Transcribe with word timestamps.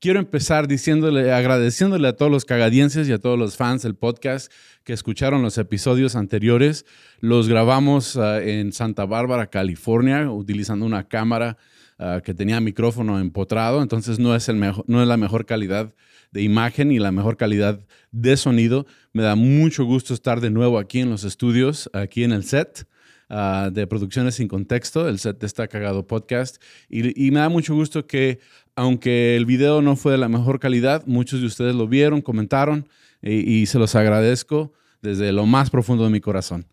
quiero 0.00 0.18
empezar 0.18 0.68
diciéndole, 0.68 1.32
agradeciéndole 1.32 2.08
a 2.08 2.14
todos 2.14 2.30
los 2.30 2.44
cagadienses 2.44 3.08
y 3.08 3.12
a 3.12 3.18
todos 3.18 3.38
los 3.38 3.56
fans 3.56 3.82
del 3.82 3.94
podcast 3.94 4.52
que 4.84 4.92
escucharon 4.92 5.42
los 5.42 5.58
episodios 5.58 6.16
anteriores. 6.16 6.86
Los 7.20 7.48
grabamos 7.48 8.16
ah, 8.16 8.42
en 8.42 8.72
Santa 8.72 9.04
Bárbara, 9.06 9.48
California, 9.48 10.30
utilizando 10.30 10.86
una 10.86 11.08
cámara 11.08 11.56
ah, 11.98 12.20
que 12.24 12.34
tenía 12.34 12.60
micrófono 12.60 13.18
empotrado, 13.18 13.82
entonces 13.82 14.18
no 14.18 14.34
es, 14.34 14.48
el 14.48 14.58
no 14.58 15.02
es 15.02 15.08
la 15.08 15.16
mejor 15.16 15.46
calidad 15.46 15.94
de 16.30 16.42
imagen 16.42 16.92
y 16.92 16.98
la 16.98 17.12
mejor 17.12 17.36
calidad 17.36 17.80
de 18.12 18.36
sonido. 18.36 18.86
Me 19.12 19.22
da 19.22 19.34
mucho 19.34 19.84
gusto 19.84 20.14
estar 20.14 20.40
de 20.40 20.50
nuevo 20.50 20.78
aquí 20.78 21.00
en 21.00 21.10
los 21.10 21.24
estudios, 21.24 21.90
aquí 21.92 22.24
en 22.24 22.32
el 22.32 22.44
set. 22.44 22.86
Ah, 23.30 23.68
de 23.70 23.86
Producciones 23.86 24.36
sin 24.36 24.48
Contexto, 24.48 25.06
el 25.06 25.18
set 25.18 25.38
de 25.38 25.46
Está 25.46 25.68
Cagado 25.68 26.06
Podcast. 26.06 26.62
Y, 26.88 27.30
me 27.30 27.40
da 27.40 27.50
mucho 27.50 27.74
gusto 27.74 28.06
que 28.06 28.40
aunque 28.78 29.34
el 29.34 29.44
video 29.44 29.82
no 29.82 29.96
fue 29.96 30.12
de 30.12 30.18
la 30.18 30.28
mejor 30.28 30.60
calidad, 30.60 31.02
muchos 31.04 31.40
de 31.40 31.46
ustedes 31.46 31.74
lo 31.74 31.88
vieron, 31.88 32.22
comentaron 32.22 32.88
y, 33.20 33.66
se 33.66 33.76
los 33.76 33.96
agradezco 33.96 34.72
desde 35.02 35.32
lo 35.32 35.46
más 35.46 35.68
profundo 35.68 36.04
de 36.04 36.10
mi 36.10 36.20
corazón. 36.20 36.64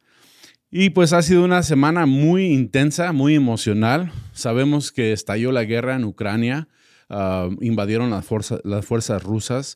Y 0.69 0.91
pues 0.91 1.13
ha 1.13 1.23
sido 1.23 1.43
una 1.43 1.63
semana 1.63 2.05
muy 2.05 2.45
intensa, 2.45 3.11
muy 3.11 3.33
emocional. 3.33 4.11
Sabemos 4.33 4.91
que 4.91 5.13
estalló 5.13 5.51
la 5.51 5.63
guerra 5.63 5.95
en 5.95 6.03
Ucrania, 6.03 6.67
ah, 7.09 7.49
invadieron 7.59 8.11
las, 8.11 8.23
fuerzas 8.23 9.23
rusas 9.23 9.75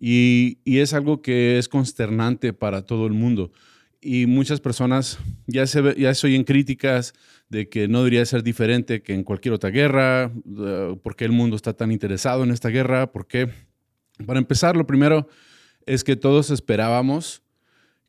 y, 0.00 0.58
es 0.64 0.94
algo 0.94 1.22
que 1.22 1.58
es 1.58 1.68
consternante 1.68 2.52
para 2.52 2.82
todo 2.82 3.06
el 3.06 3.12
mundo. 3.12 3.52
Y 4.00 4.26
muchas 4.26 4.58
personas 4.58 5.20
ya 5.46 5.64
se, 5.68 5.94
ya 5.96 6.12
se 6.12 6.26
oyen 6.26 6.42
críticas 6.42 7.14
de 7.48 7.68
que 7.68 7.88
no 7.88 7.98
debería 7.98 8.24
ser 8.26 8.42
diferente 8.42 9.02
que 9.02 9.14
en 9.14 9.24
cualquier 9.24 9.54
otra 9.54 9.70
guerra, 9.70 10.30
por 11.02 11.16
qué 11.16 11.24
el 11.24 11.32
mundo 11.32 11.56
está 11.56 11.72
tan 11.72 11.92
interesado 11.92 12.44
en 12.44 12.50
esta 12.50 12.68
guerra, 12.68 13.10
por 13.10 13.26
qué. 13.26 13.50
Para 14.26 14.38
empezar, 14.38 14.76
lo 14.76 14.86
primero 14.86 15.28
es 15.86 16.04
que 16.04 16.16
todos 16.16 16.50
esperábamos 16.50 17.42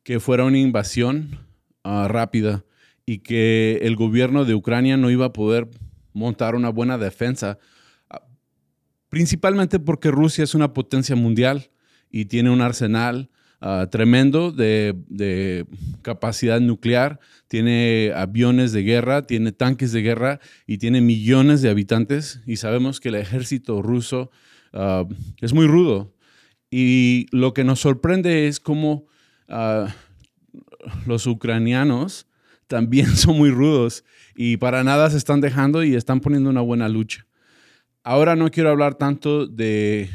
que 0.03 0.19
fuera 0.19 0.43
una 0.43 0.57
invasión 0.57 1.39
ah, 1.83 2.07
rápida 2.09 2.65
y 3.05 3.19
que 3.19 3.79
el 3.83 3.95
gobierno 3.95 4.43
de 4.43 4.55
Ucrania 4.55 4.97
no 4.97 5.09
iba 5.09 5.27
a 5.27 5.33
poder 5.33 5.69
montar 6.13 6.55
una 6.55 6.69
buena 6.69 6.97
defensa, 6.97 7.59
ah, 8.09 8.21
principalmente 9.07 9.79
porque 9.79 10.11
Rusia 10.11 10.43
es 10.43 10.55
una 10.55 10.73
potencia 10.73 11.15
mundial 11.15 11.69
y 12.09 12.25
tiene 12.25 12.49
un 12.49 12.61
arsenal 12.61 13.29
Ah, 13.61 13.87
tremendo 13.91 14.53
de, 14.53 15.65
capacidad 16.01 16.61
nuclear, 16.61 17.19
tiene 17.49 18.13
aviones 18.15 18.71
de 18.71 18.83
guerra, 18.83 19.27
tiene 19.27 19.51
tanques 19.51 19.91
de 19.91 20.01
guerra 20.01 20.39
y 20.65 20.77
tiene 20.77 21.01
millones 21.01 21.61
de 21.61 21.69
habitantes. 21.69 22.41
Y 22.45 22.55
sabemos 22.55 22.99
que 22.99 23.09
el 23.09 23.15
ejército 23.15 23.81
ruso 23.81 24.31
ah, 24.73 25.05
es 25.41 25.53
muy 25.53 25.67
rudo. 25.67 26.13
Y 26.71 27.25
lo 27.31 27.53
que 27.53 27.63
nos 27.63 27.81
sorprende 27.81 28.47
es 28.47 28.59
cómo 28.59 29.07
ah, 29.49 29.93
los 31.05 31.27
ucranianos 31.27 32.27
también 32.67 33.07
son 33.17 33.37
muy 33.37 33.49
rudos 33.49 34.05
y 34.35 34.57
para 34.57 34.83
nada 34.85 35.09
se 35.09 35.17
están 35.17 35.41
dejando 35.41 35.83
y 35.83 35.95
están 35.95 36.21
poniendo 36.21 36.49
una 36.49 36.61
buena 36.61 36.87
lucha. 36.87 37.25
Ahora 38.03 38.37
no 38.37 38.49
quiero 38.49 38.69
hablar 38.69 38.95
tanto 38.95 39.47
de 39.47 40.09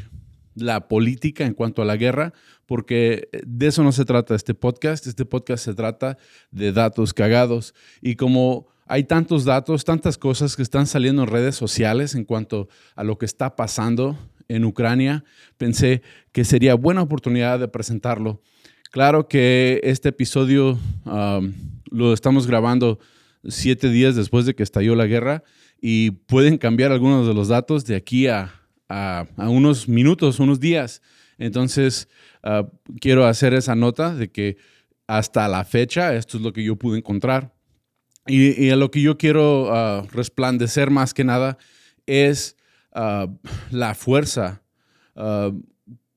la 0.55 0.87
política 0.87 1.45
en 1.45 1.53
cuanto 1.53 1.81
a 1.81 1.85
la 1.85 1.97
guerra, 1.97 2.33
porque 2.65 3.29
de 3.45 3.67
eso 3.67 3.83
no 3.83 3.91
se 3.91 4.05
trata 4.05 4.35
este 4.35 4.53
podcast. 4.53 5.05
Este 5.05 5.25
podcast 5.25 5.63
se 5.63 5.73
trata 5.73 6.17
de 6.51 6.71
datos 6.71 7.13
cagados. 7.13 7.75
Y 8.01 8.15
como 8.15 8.67
hay 8.87 9.03
tantos 9.03 9.45
datos, 9.45 9.85
tantas 9.85 10.17
cosas 10.17 10.55
que 10.55 10.61
están 10.61 10.87
saliendo 10.87 11.23
en 11.23 11.29
redes 11.29 11.55
sociales 11.55 12.15
en 12.15 12.23
cuanto 12.23 12.69
a 12.95 13.03
lo 13.03 13.17
que 13.17 13.25
está 13.25 13.55
pasando 13.55 14.17
en 14.47 14.63
Ucrania, 14.63 15.23
pensé 15.57 16.01
que 16.31 16.45
sería 16.45 16.75
buena 16.75 17.01
oportunidad 17.01 17.59
de 17.59 17.67
presentarlo. 17.67 18.41
Claro 18.91 19.27
que 19.27 19.81
este 19.83 20.09
episodio 20.09 20.79
lo 21.91 22.13
estamos 22.13 22.47
grabando 22.47 22.99
siete 23.43 23.89
días 23.89 24.15
después 24.15 24.45
de 24.45 24.55
que 24.55 24.63
estalló 24.63 24.95
la 24.95 25.05
guerra 25.05 25.43
y 25.81 26.11
pueden 26.11 26.57
cambiar 26.57 26.91
algunos 26.91 27.27
de 27.27 27.33
los 27.33 27.47
datos 27.47 27.85
de 27.85 27.95
aquí 27.95 28.27
a, 28.27 28.64
a 28.89 29.25
unos 29.37 29.87
minutos, 29.87 30.39
unos 30.39 30.59
días. 30.59 31.01
Entonces, 31.37 32.07
Ah, 32.45 32.69
quiero 33.01 33.25
hacer 33.25 33.55
esa 33.55 33.73
nota 33.75 34.13
de 34.13 34.29
que 34.29 34.57
hasta 35.07 35.47
la 35.47 35.65
fecha 35.65 36.15
esto 36.15 36.37
es 36.37 36.43
lo 36.43 36.53
que 36.53 36.63
yo 36.63 36.75
pude 36.75 36.99
encontrar. 36.99 37.55
Y, 38.27 38.69
a 38.69 38.75
lo 38.75 38.91
que 38.91 39.01
yo 39.01 39.17
quiero 39.17 39.73
ah, 39.73 40.05
resplandecer 40.11 40.91
más 40.91 41.13
que 41.13 41.23
nada 41.23 41.57
es 42.05 42.55
ah, 42.93 43.27
la 43.71 43.95
fuerza 43.95 44.61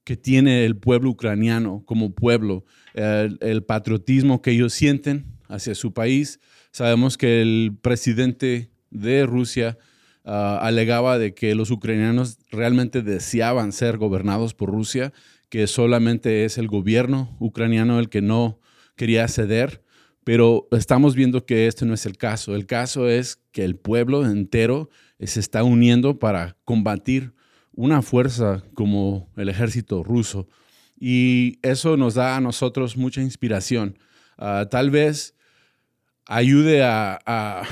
que 0.04 0.16
tiene 0.16 0.64
el 0.64 0.76
pueblo 0.76 1.10
ucraniano 1.10 1.84
como 1.86 2.12
pueblo, 2.12 2.64
el, 2.94 3.62
patriotismo 3.62 4.42
que 4.42 4.50
ellos 4.50 4.72
sienten 4.72 5.38
hacia 5.46 5.76
su 5.76 5.92
país. 5.92 6.40
Sabemos 6.72 7.16
que 7.16 7.40
el 7.40 7.78
presidente 7.80 8.72
de 8.90 9.24
Rusia 9.24 9.78
alegaba 10.28 11.18
de 11.18 11.34
que 11.34 11.54
los 11.54 11.70
ucranianos 11.70 12.38
realmente 12.50 13.02
deseaban 13.02 13.72
ser 13.72 13.96
gobernados 13.96 14.54
por 14.54 14.70
Rusia 14.70 15.12
que 15.48 15.66
solamente 15.66 16.44
es 16.44 16.58
el 16.58 16.68
gobierno 16.68 17.36
ucraniano 17.40 17.98
el 17.98 18.08
que 18.08 18.20
no 18.20 18.60
quería 18.96 19.26
ceder, 19.28 19.82
pero 20.24 20.68
estamos 20.72 21.14
viendo 21.14 21.46
que 21.46 21.66
este 21.66 21.86
no 21.86 21.94
es 21.94 22.04
el 22.04 22.18
caso. 22.18 22.54
El 22.54 22.66
caso 22.66 23.08
es 23.08 23.40
que 23.52 23.64
el 23.64 23.76
pueblo 23.76 24.26
entero 24.26 24.90
se 25.18 25.40
está 25.40 25.64
uniendo 25.64 26.18
para 26.18 26.56
combatir 26.64 27.32
una 27.72 28.02
fuerza 28.02 28.62
como 28.74 29.30
el 29.36 29.48
ejército 29.48 30.02
ruso. 30.02 30.48
Y 31.00 31.58
eso 31.62 31.96
nos 31.96 32.14
da 32.14 32.36
a 32.36 32.40
nosotros 32.40 32.96
mucha 32.96 33.22
inspiración. 33.22 33.98
Ah, 34.36 34.66
tal 34.70 34.90
vez 34.90 35.34
ayude 36.26 36.82
a 36.82 37.62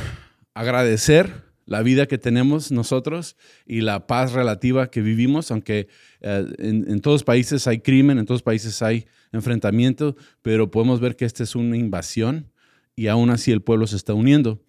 agradecer 0.55 1.46
la 1.67 1.83
vida 1.83 2.07
que 2.07 2.17
tenemos 2.17 2.73
nosotros 2.73 3.37
y 3.67 3.83
la 3.83 4.07
paz 4.07 4.33
relativa 4.33 4.91
que 4.91 5.03
vivimos, 5.03 5.51
aunque 5.51 5.89
eh, 6.21 6.47
en, 6.59 6.91
en, 6.91 7.01
todos 7.01 7.25
países 7.25 7.67
hay 7.67 7.81
crimen, 7.81 8.19
en 8.19 8.25
todos 8.25 8.43
países 8.43 8.81
hay 8.83 9.07
enfrentamiento, 9.33 10.17
pero 10.43 10.71
podemos 10.71 11.01
ver 11.01 11.17
que 11.17 11.25
esta 11.25 11.43
es 11.43 11.55
una 11.55 11.77
invasión 11.77 12.51
y 12.95 13.09
aún 13.09 13.31
así 13.31 13.53
el 13.53 13.63
pueblo 13.63 13.87
se 13.87 13.97
está 13.97 14.15
uniendo. 14.15 14.63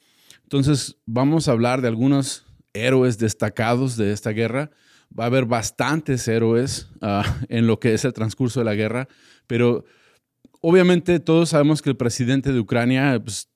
Entonces 0.43 0.97
vamos 1.05 1.47
a 1.47 1.51
hablar 1.51 1.81
de 1.81 1.87
algunos 1.87 2.45
héroes 2.73 3.17
destacados 3.17 3.97
de 3.97 4.11
esta 4.11 4.31
guerra. 4.31 4.71
Va 5.17 5.25
a 5.25 5.27
haber 5.27 5.45
bastantes 5.45 6.27
héroes 6.27 6.89
ah, 7.01 7.37
en 7.49 7.67
lo 7.67 7.79
que 7.79 7.93
es 7.93 8.05
el 8.05 8.13
transcurso 8.13 8.59
de 8.59 8.65
la 8.65 8.75
guerra, 8.75 9.07
pero 9.45 9.85
obviamente 10.61 11.19
todos 11.19 11.49
sabemos 11.49 11.81
que 11.81 11.89
el 11.89 11.97
presidente 11.97 12.51
de 12.51 12.59
Ucrania 12.59 13.19
pues, 13.23 13.49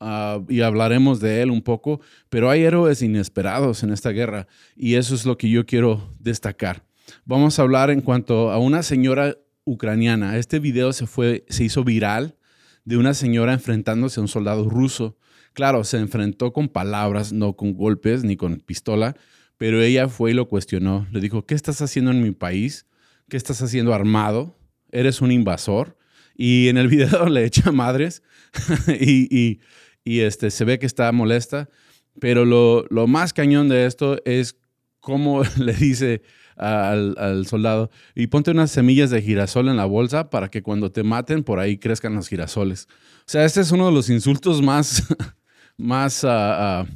Ah, 0.00 0.40
y 0.48 0.62
hablaremos 0.62 1.20
de 1.20 1.42
él 1.42 1.50
un 1.50 1.60
poco, 1.60 2.00
pero 2.30 2.48
hay 2.48 2.62
héroes 2.62 3.02
inesperados 3.02 3.82
en 3.82 3.92
esta 3.92 4.10
guerra 4.10 4.46
y 4.74 4.94
eso 4.94 5.14
es 5.14 5.26
lo 5.26 5.36
que 5.36 5.50
yo 5.50 5.66
quiero 5.66 6.14
destacar. 6.18 6.84
Vamos 7.26 7.58
a 7.58 7.62
hablar 7.62 7.90
en 7.90 8.00
cuanto 8.00 8.50
a 8.50 8.58
una 8.58 8.82
señora 8.82 9.36
ucraniana. 9.64 10.38
Este 10.38 10.58
video 10.58 10.94
se, 10.94 11.06
fue, 11.06 11.44
se 11.48 11.64
hizo 11.64 11.84
viral 11.84 12.38
de 12.84 12.96
una 12.96 13.12
señora 13.12 13.52
enfrentándose 13.52 14.20
a 14.20 14.22
un 14.22 14.28
soldado 14.28 14.70
ruso. 14.70 15.18
Claro, 15.52 15.84
se 15.84 15.98
enfrentó 15.98 16.54
con 16.54 16.68
palabras, 16.68 17.32
no 17.32 17.54
con 17.54 17.74
golpes 17.74 18.24
ni 18.24 18.36
con 18.36 18.60
pistola, 18.60 19.16
pero 19.58 19.82
ella 19.82 20.08
fue 20.08 20.30
y 20.30 20.34
lo 20.34 20.48
cuestionó. 20.48 21.06
Le 21.12 21.20
dijo, 21.20 21.44
¿qué 21.44 21.54
estás 21.54 21.82
haciendo 21.82 22.10
en 22.10 22.22
mi 22.22 22.30
país? 22.30 22.86
¿Qué 23.28 23.36
estás 23.36 23.60
haciendo 23.60 23.92
armado? 23.92 24.56
¿Eres 24.90 25.20
un 25.20 25.30
invasor? 25.30 25.98
Y 26.34 26.68
en 26.68 26.78
el 26.78 26.88
video 26.88 27.28
le 27.28 27.44
echa 27.44 27.70
madres 27.70 28.22
y, 29.00 29.60
este, 30.04 30.50
se 30.50 30.64
ve 30.64 30.78
que 30.78 30.86
está 30.86 31.10
molesta, 31.12 31.68
pero 32.18 32.44
lo, 32.44 32.84
lo 32.90 33.06
más 33.06 33.32
cañón 33.32 33.68
de 33.68 33.86
esto 33.86 34.18
es 34.24 34.56
cómo 35.00 35.42
le 35.58 35.72
dice 35.74 36.22
al, 36.56 37.14
al, 37.18 37.46
soldado, 37.46 37.90
y 38.14 38.26
ponte 38.26 38.50
unas 38.50 38.70
semillas 38.70 39.10
de 39.10 39.22
girasol 39.22 39.68
en 39.68 39.76
la 39.76 39.86
bolsa 39.86 40.28
para 40.28 40.50
que 40.50 40.62
cuando 40.62 40.92
te 40.92 41.02
maten 41.02 41.42
por 41.42 41.58
ahí 41.58 41.78
crezcan 41.78 42.14
los 42.14 42.28
girasoles. 42.28 42.86
O 43.20 43.32
sea, 43.32 43.44
este 43.44 43.60
es 43.60 43.70
uno 43.70 43.86
de 43.86 43.92
los 43.92 44.10
insultos 44.10 44.60
más, 44.60 45.02
más 45.78 46.22
uh, 46.22 46.86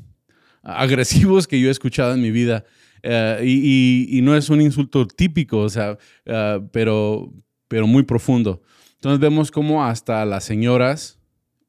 agresivos 0.63 1.47
que 1.47 1.59
yo 1.59 1.69
he 1.69 1.71
escuchado 1.71 2.13
en 2.13 2.21
mi 2.21 2.31
vida. 2.31 2.65
eh, 3.03 3.41
y, 3.45 4.21
no 4.23 4.37
es 4.37 4.51
un 4.51 4.61
insulto 4.61 5.07
típico, 5.07 5.59
o 5.59 5.69
sea, 5.69 5.97
eh, 6.25 6.61
pero, 6.73 7.33
pero 7.69 7.87
muy 7.87 8.03
profundo. 8.03 8.63
Entonces 8.95 9.21
vemos 9.21 9.51
cómo 9.51 9.85
hasta 9.85 10.25
las 10.25 10.45
señoras 10.45 11.19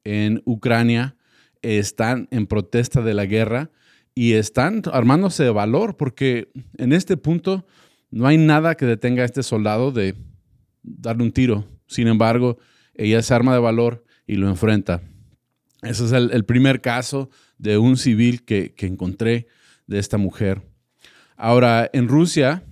en 0.04 0.42
Ucrania 0.44 1.16
están 1.62 2.28
en 2.30 2.46
protesta 2.46 3.02
de 3.02 3.14
la 3.14 3.26
guerra 3.26 3.70
y 4.14 4.32
están 4.32 4.82
armándose 4.92 5.44
de 5.44 5.50
valor 5.50 5.96
porque 5.96 6.48
en 6.78 6.92
este 6.92 7.16
punto 7.16 7.66
no 8.10 8.26
hay 8.26 8.38
nada 8.38 8.74
que 8.76 8.86
detenga 8.86 9.22
a 9.22 9.26
este 9.26 9.42
soldado 9.42 9.92
de 9.92 10.14
darle 10.82 11.24
un 11.24 11.32
tiro. 11.32 11.66
Sin 11.86 12.08
embargo, 12.08 12.58
ella 12.94 13.22
se 13.22 13.34
arma 13.34 13.52
de 13.52 13.60
valor 13.60 14.04
y 14.26 14.36
lo 14.36 14.48
enfrenta. 14.48 15.02
Ese 15.82 16.06
es 16.06 16.12
el, 16.12 16.44
primer 16.44 16.80
caso 16.80 17.30
de 17.58 17.78
un 17.78 17.96
civil 17.96 18.44
que, 18.44 18.74
que, 18.74 18.86
encontré 18.86 19.46
de 19.86 19.98
esta 19.98 20.16
mujer. 20.16 20.62
Ahora, 21.36 21.90
en 21.92 22.08
Rusia 22.08 22.64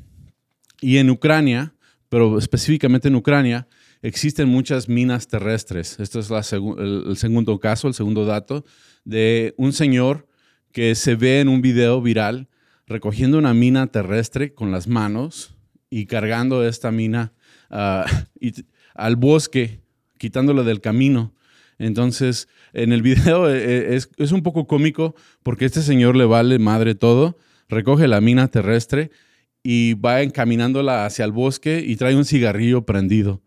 y 0.80 0.96
en 0.96 1.10
Ucrania, 1.10 1.74
pero 2.08 2.38
específicamente 2.38 3.08
en 3.08 3.14
Ucrania, 3.14 3.68
existen 4.04 4.48
muchas 4.50 4.86
minas 4.86 5.28
terrestres. 5.28 5.98
Este 5.98 6.18
es 6.18 6.30
el, 6.30 7.16
segundo 7.16 7.58
caso, 7.58 7.88
el 7.88 7.94
segundo 7.94 8.26
dato, 8.26 8.64
de 9.04 9.54
un 9.56 9.72
señor 9.72 10.28
que 10.72 10.94
se 10.94 11.14
ve 11.14 11.40
en 11.40 11.48
un 11.48 11.62
video 11.62 12.02
viral 12.02 12.48
recogiendo 12.86 13.38
una 13.38 13.54
mina 13.54 13.86
terrestre 13.86 14.52
con 14.52 14.70
las 14.70 14.88
manos 14.88 15.54
y 15.88 16.04
cargando 16.04 16.66
esta 16.68 16.90
mina 16.92 17.32
ah, 17.70 18.04
al 18.94 19.16
bosque, 19.16 19.80
quitándole 20.18 20.64
del 20.64 20.82
camino. 20.82 21.34
Entonces, 21.78 22.46
en 22.74 22.92
el 22.92 23.00
video 23.00 23.48
eh, 23.48 23.94
eh, 23.94 24.00
es, 24.18 24.32
un 24.32 24.42
poco 24.42 24.66
cómico 24.66 25.14
porque 25.42 25.64
este 25.64 25.80
señor 25.80 26.14
le 26.14 26.26
vale 26.26 26.58
madre 26.58 26.94
todo, 26.94 27.38
recoge 27.70 28.06
la 28.06 28.20
mina 28.20 28.48
terrestre 28.48 29.10
y 29.62 29.94
va 29.94 30.20
encaminándola 30.20 31.06
hacia 31.06 31.24
el 31.24 31.32
bosque 31.32 31.82
y 31.84 31.96
trae 31.96 32.14
un 32.14 32.26
cigarrillo 32.26 32.84
prendido. 32.84 33.43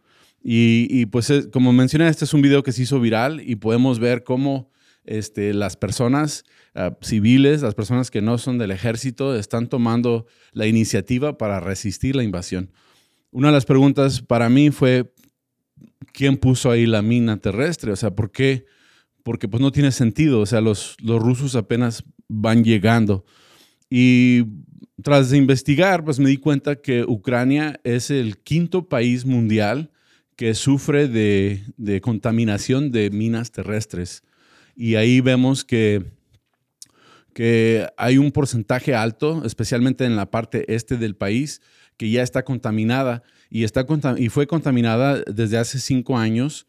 Y, 0.49 1.07
pues 1.07 1.29
como 1.51 1.73
mencioné, 1.73 2.07
este 2.07 2.23
es 2.23 2.33
un 2.33 2.41
video 2.41 2.63
que 2.63 2.71
se 2.71 2.83
hizo 2.83 3.01
viral 3.01 3.41
y 3.45 3.57
podemos 3.57 3.99
ver 3.99 4.23
cómo 4.23 4.71
este, 5.03 5.53
las 5.53 5.75
personas 5.75 6.45
ah, 6.73 6.97
civiles, 7.01 7.63
las 7.63 7.75
personas 7.75 8.09
que 8.09 8.21
no 8.21 8.37
son 8.37 8.57
del 8.57 8.71
ejército, 8.71 9.35
están 9.35 9.67
tomando 9.67 10.25
la 10.53 10.65
iniciativa 10.65 11.37
para 11.37 11.59
resistir 11.59 12.15
la 12.15 12.23
invasión. 12.23 12.71
Una 13.29 13.49
de 13.49 13.55
las 13.55 13.65
preguntas 13.65 14.21
para 14.21 14.47
mí 14.47 14.71
fue, 14.71 15.13
¿quién 16.13 16.37
puso 16.37 16.71
ahí 16.71 16.85
la 16.85 17.01
mina 17.01 17.35
terrestre? 17.35 17.91
O 17.91 17.97
sea, 17.97 18.11
¿por 18.15 18.31
qué? 18.31 18.63
Porque 19.23 19.49
pues 19.49 19.59
no 19.59 19.73
tiene 19.73 19.91
sentido, 19.91 20.39
o 20.39 20.45
sea, 20.45 20.61
los, 20.61 20.95
los 21.03 21.21
rusos 21.21 21.57
apenas 21.57 22.05
van 22.29 22.63
llegando. 22.63 23.25
Y 23.89 24.45
tras 25.03 25.33
investigar, 25.33 26.05
pues 26.05 26.19
me 26.19 26.29
di 26.29 26.37
cuenta 26.37 26.77
que 26.77 27.03
Ucrania 27.03 27.81
es 27.83 28.11
el 28.11 28.37
quinto 28.37 28.87
país 28.87 29.25
mundial 29.25 29.91
que 30.37 30.53
sufre 30.53 31.07
de, 31.07 31.99
contaminación 32.01 32.91
de 32.91 33.09
minas 33.09 33.51
terrestres. 33.51 34.23
Y 34.75 34.95
ahí 34.95 35.19
vemos 35.19 35.65
que, 35.65 36.05
que 37.33 37.87
hay 37.97 38.19
un 38.19 38.31
porcentaje 38.31 38.93
alto, 38.93 39.43
especialmente 39.45 40.05
en 40.05 40.15
la 40.15 40.29
parte 40.29 40.73
este 40.73 40.95
del 40.95 41.15
país, 41.15 41.61
que 41.97 42.11
ya 42.11 42.21
está 42.21 42.43
contaminada 42.43 43.23
y, 43.49 43.63
está, 43.63 43.85
y 44.17 44.29
fue 44.29 44.45
contaminada 44.45 45.23
desde 45.23 45.57
hace 45.57 45.79
cinco 45.79 46.19
años 46.19 46.67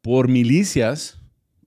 por 0.00 0.28
milicias 0.28 1.18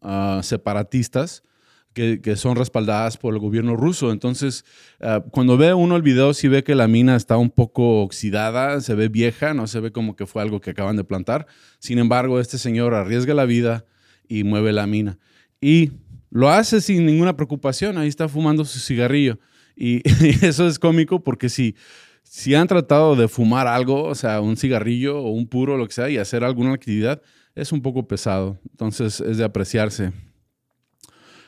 ah, 0.01 0.41
separatistas 0.43 1.43
que, 1.93 2.35
son 2.35 2.55
respaldadas 2.55 3.17
por 3.17 3.33
el 3.33 3.39
gobierno 3.39 3.75
ruso. 3.75 4.11
Entonces, 4.11 4.65
ah, 4.99 5.23
cuando 5.31 5.57
ve 5.57 5.73
uno 5.73 5.95
el 5.95 6.01
video, 6.01 6.33
sí 6.33 6.47
ve 6.47 6.63
que 6.63 6.75
la 6.75 6.87
mina 6.87 7.15
está 7.15 7.37
un 7.37 7.49
poco 7.49 8.01
oxidada, 8.01 8.81
se 8.81 8.95
ve 8.95 9.09
vieja, 9.09 9.53
no 9.53 9.67
se 9.67 9.79
ve 9.79 9.91
como 9.91 10.15
que 10.15 10.25
fue 10.25 10.41
algo 10.41 10.59
que 10.59 10.71
acaban 10.71 10.95
de 10.97 11.03
plantar. 11.03 11.47
Sin 11.79 11.99
embargo, 11.99 12.39
este 12.39 12.57
señor 12.57 12.93
arriesga 12.93 13.33
la 13.33 13.45
vida 13.45 13.85
y 14.27 14.43
mueve 14.43 14.73
la 14.73 14.87
mina. 14.87 15.19
Y 15.61 15.91
lo 16.29 16.49
hace 16.49 16.81
sin 16.81 17.05
ninguna 17.05 17.35
preocupación, 17.35 17.97
ahí 17.97 18.07
está 18.07 18.27
fumando 18.27 18.65
su 18.65 18.79
cigarrillo. 18.79 19.39
Y, 19.75 20.01
eso 20.45 20.67
es 20.67 20.79
cómico 20.79 21.23
porque 21.23 21.49
si, 21.49 21.75
si 22.23 22.55
han 22.55 22.67
tratado 22.67 23.15
de 23.15 23.27
fumar 23.27 23.67
algo, 23.67 24.03
o 24.03 24.15
sea, 24.15 24.41
un 24.41 24.57
cigarrillo 24.57 25.19
o 25.19 25.29
un 25.29 25.47
puro, 25.47 25.77
lo 25.77 25.87
que 25.87 25.93
sea, 25.93 26.09
y 26.09 26.17
hacer 26.17 26.43
alguna 26.43 26.73
actividad, 26.73 27.21
es 27.55 27.71
un 27.71 27.81
poco 27.81 28.07
pesado. 28.07 28.59
Entonces, 28.71 29.21
es 29.21 29.37
de 29.37 29.43
apreciarse. 29.43 30.11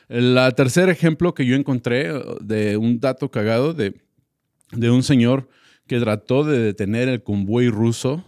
El 0.08 0.38
tercer 0.54 0.88
ejemplo 0.88 1.34
que 1.34 1.46
yo 1.46 1.56
encontré 1.56 2.12
uh, 2.12 2.38
de 2.40 2.76
un 2.76 3.00
dato 3.00 3.30
cagado 3.30 3.74
de, 3.74 3.94
un 4.72 5.02
señor 5.02 5.48
que 5.86 5.98
trató 5.98 6.44
de 6.44 6.58
detener 6.58 7.08
el 7.08 7.22
convoy 7.22 7.68
ruso 7.68 8.24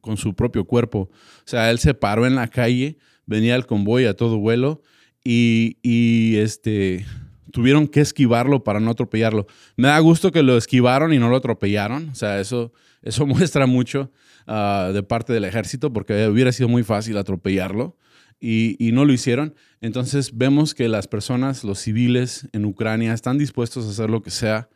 con 0.00 0.16
su 0.16 0.34
propio 0.34 0.64
cuerpo. 0.64 1.10
O 1.10 1.10
sea, 1.44 1.70
él 1.70 1.78
se 1.78 1.94
paró 1.94 2.26
en 2.26 2.34
la 2.34 2.48
calle, 2.48 2.98
venía 3.26 3.56
el 3.56 3.66
convoy 3.66 4.06
a 4.06 4.14
todo 4.14 4.38
vuelo 4.38 4.82
y, 5.24 6.36
este, 6.36 7.04
tuvieron 7.52 7.88
que 7.88 8.00
esquivarlo 8.00 8.64
para 8.64 8.80
no 8.80 8.90
atropellarlo. 8.90 9.46
Me 9.76 9.88
da 9.88 9.98
gusto 9.98 10.32
que 10.32 10.42
lo 10.42 10.56
esquivaron 10.56 11.12
y 11.12 11.18
no 11.18 11.28
lo 11.28 11.36
atropellaron. 11.36 12.10
O 12.10 12.14
sea, 12.14 12.40
eso, 12.40 12.72
eso 13.02 13.26
muestra 13.26 13.66
mucho 13.66 14.10
uh, 14.46 14.92
de 14.92 15.02
parte 15.02 15.32
del 15.32 15.44
ejército 15.44 15.92
porque 15.92 16.26
hubiera 16.28 16.52
sido 16.52 16.68
muy 16.68 16.82
fácil 16.82 17.16
atropellarlo 17.16 17.96
y, 18.40 18.90
no 18.92 19.04
lo 19.04 19.12
hicieron. 19.12 19.54
Entonces 19.80 20.36
vemos 20.36 20.74
que 20.74 20.88
las 20.88 21.06
personas, 21.08 21.64
los 21.64 21.80
civiles 21.80 22.48
en 22.52 22.64
Ucrania, 22.64 23.12
están 23.12 23.38
dispuestos 23.38 23.86
a 23.86 23.90
hacer 23.90 24.10
lo 24.10 24.22
que 24.22 24.30
sea 24.30 24.68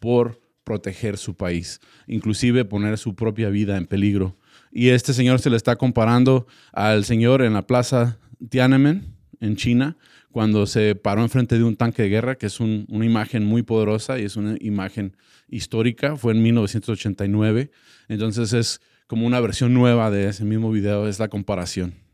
por 0.00 0.40
proteger 0.64 1.16
su 1.16 1.34
país, 1.34 1.80
inclusive 2.06 2.64
poner 2.64 2.98
su 2.98 3.14
propia 3.14 3.50
vida 3.50 3.76
en 3.76 3.86
peligro. 3.86 4.36
Y 4.72 4.88
este 4.88 5.14
señor 5.14 5.38
se 5.40 5.50
le 5.50 5.56
está 5.56 5.76
comparando 5.76 6.46
al 6.72 7.04
señor 7.04 7.42
en 7.42 7.54
la 7.54 7.66
plaza 7.66 8.18
Tiananmen, 8.50 9.14
en 9.40 9.56
China, 9.56 9.96
cuando 10.32 10.66
se 10.66 10.94
paró 10.94 11.22
enfrente 11.22 11.56
de 11.56 11.64
un 11.64 11.76
tanque 11.76 12.02
de 12.02 12.08
guerra, 12.08 12.36
que 12.36 12.46
es 12.46 12.60
una 12.60 13.04
imagen 13.06 13.44
muy 13.44 13.62
poderosa 13.62 14.18
y 14.18 14.24
es 14.24 14.36
una 14.36 14.56
imagen 14.60 15.16
histórica, 15.48 16.16
fue 16.16 16.34
en 16.34 16.42
1989. 16.42 17.70
Entonces 18.08 18.52
es 18.52 18.80
como 19.06 19.26
una 19.26 19.40
versión 19.40 19.72
nueva 19.72 20.10
de 20.10 20.28
ese 20.28 20.44
mismo 20.44 20.70
video, 20.70 21.08
es 21.08 21.18
la 21.18 21.28
comparación. 21.28 22.05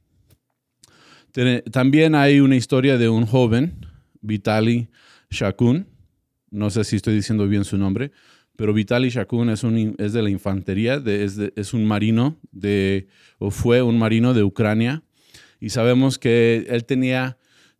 También 1.70 2.14
hay 2.14 2.40
una 2.40 2.56
historia 2.56 2.99
de 2.99 3.08
un 3.08 3.25
joven, 3.25 3.87
Vitali 4.20 4.88
Shakun. 5.31 5.87
No 6.50 6.69
sé 6.69 6.84
si 6.84 6.96
estoy 6.96 7.14
diciendo 7.14 7.48
bien 7.48 7.65
su 7.65 7.79
nombre, 7.79 8.12
pero 8.56 8.74
Vitali 8.74 9.08
Shakun 9.08 9.48
es, 9.48 9.65
un, 9.65 9.94
es 9.98 10.12
de 10.12 10.22
la 10.22 10.29
infantería, 10.29 11.03
es, 11.06 11.72
un 11.72 11.86
marino 11.86 12.39
de, 12.51 13.08
o 13.39 13.51
fue 13.51 13.81
un 13.81 13.98
marino 13.98 14.34
de 14.34 14.43
Ucrania. 14.43 15.03
Y 15.58 15.70
sabemos 15.70 16.19
que 16.19 16.67
él 16.69 16.84
tenía, 16.84 17.39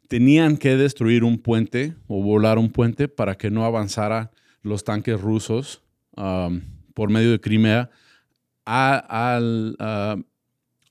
tenían 0.09 0.57
que 0.57 0.77
destruir 0.77 1.23
un 1.23 1.37
puente 1.39 1.95
o 2.07 2.23
volar 2.23 2.59
un 2.59 2.71
puente 2.71 3.07
para 3.09 3.37
que 3.37 3.51
no 3.51 3.67
avanzara 3.67 4.31
los 4.63 4.85
tanques 4.85 5.21
rusos 5.21 5.83
um, 6.17 6.63
por 6.95 7.11
medio 7.11 7.33
de 7.33 7.41
Crimea 7.41 7.91
a 8.65 9.39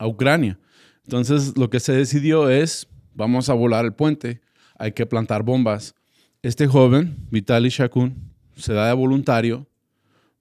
Ucrania. 0.05 0.59
Entonces 1.03 1.57
lo 1.57 1.69
que 1.69 1.79
se 1.79 1.93
decidió 1.93 2.49
es, 2.49 2.87
vamos 3.13 3.49
a 3.49 3.53
volar 3.53 3.85
el 3.85 3.93
puente, 3.93 4.41
hay 4.77 4.93
que 4.93 5.05
plantar 5.05 5.43
bombas. 5.43 5.95
Este 6.41 6.67
joven, 6.67 7.15
Vitaly 7.29 7.69
Shakun, 7.69 8.31
se 8.55 8.73
da 8.73 8.87
de 8.87 8.93
voluntario, 8.93 9.67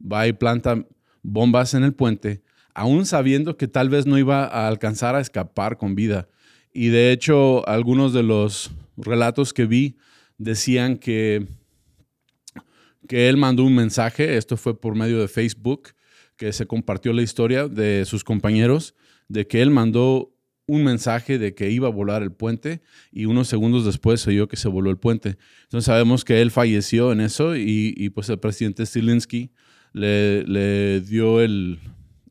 va 0.01 0.27
y 0.27 0.33
planta 0.33 0.87
bombas 1.23 1.75
en 1.75 1.85
el 1.85 1.93
puente, 1.93 2.43
aún 2.75 3.07
sabiendo 3.07 3.57
que 3.57 3.69
tal 3.69 3.89
vez 3.89 4.07
no 4.07 4.19
iba 4.19 4.45
a 4.45 4.69
alcanzar 4.69 5.15
a 5.15 5.21
escapar 5.21 5.77
con 5.77 5.95
vida. 5.95 6.29
Y 6.73 6.89
de 6.89 7.13
hecho, 7.13 7.67
algunos 7.69 8.13
de 8.13 8.23
los 8.23 8.71
relatos 8.97 9.53
que 9.53 9.67
vi 9.67 9.99
decían 10.39 10.97
que, 10.97 11.47
que 13.09 13.29
él 13.29 13.37
mandó 13.37 13.65
un 13.65 13.75
mensaje, 13.75 14.37
esto 14.37 14.57
fue 14.57 14.81
por 14.81 14.95
medio 14.95 15.21
de 15.21 15.29
Facebook, 15.29 15.91
que 16.37 16.53
se 16.53 16.67
compartió 16.67 17.13
la 17.13 17.23
historia 17.23 17.69
de 17.69 18.05
sus 18.07 18.25
compañeros, 18.25 18.95
de 19.29 19.47
que 19.47 19.61
él 19.61 19.71
mandó 19.71 20.33
un 20.71 20.85
mensaje 20.85 21.37
de 21.41 21.53
que 21.53 21.69
iba 21.69 21.89
a 21.89 21.91
volar 21.91 22.23
el 22.23 22.31
puente 22.31 22.81
y 23.11 23.25
unos 23.25 23.49
segundos 23.49 23.85
después 23.85 24.21
se 24.21 24.31
oyó 24.31 24.47
que 24.47 24.57
se 24.57 24.69
voló 24.69 24.91
el 24.91 24.99
puente. 24.99 25.37
Entonces 25.65 25.87
sabemos 25.87 26.25
que 26.25 26.41
él 26.41 26.53
falleció 26.53 27.11
en 27.11 27.21
eso 27.21 27.57
y, 27.57 28.09
pues 28.15 28.29
el 28.29 28.39
presidente 28.39 28.87
Zelensky 28.87 29.51
le, 29.93 31.01
dio 31.01 31.41
el, 31.41 31.81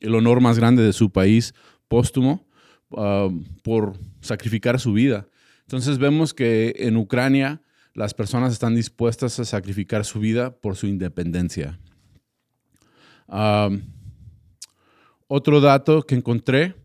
honor 0.08 0.40
más 0.40 0.58
grande 0.58 0.82
de 0.84 0.94
su 0.94 1.12
país 1.12 1.54
póstumo 1.90 2.48
um, 2.92 3.44
por 3.62 3.98
sacrificar 4.22 4.80
su 4.80 4.94
vida. 4.94 5.28
Entonces 5.64 5.98
vemos 5.98 6.34
que 6.34 6.76
en 6.78 6.96
Ucrania 6.96 7.62
las 7.94 8.14
personas 8.14 8.54
están 8.54 8.74
dispuestas 8.74 9.38
a 9.42 9.44
sacrificar 9.44 10.06
su 10.06 10.22
vida 10.22 10.56
por 10.56 10.78
su 10.78 10.88
independencia. 10.88 11.78
Um, 13.28 13.82
otro 15.28 15.60
dato 15.60 16.04
que 16.04 16.16
encontré 16.16 16.76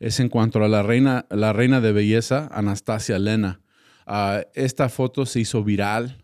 es 0.00 0.20
en 0.20 0.28
cuanto 0.28 0.62
a 0.62 0.68
la 0.68 0.82
reina, 0.82 1.26
la 1.30 1.52
reina 1.52 1.80
de 1.80 1.92
belleza, 1.92 2.48
Anastasia 2.52 3.18
Lena. 3.18 3.60
Ah, 4.06 4.42
esta 4.54 4.88
foto 4.88 5.26
se 5.26 5.40
hizo 5.40 5.64
viral 5.64 6.18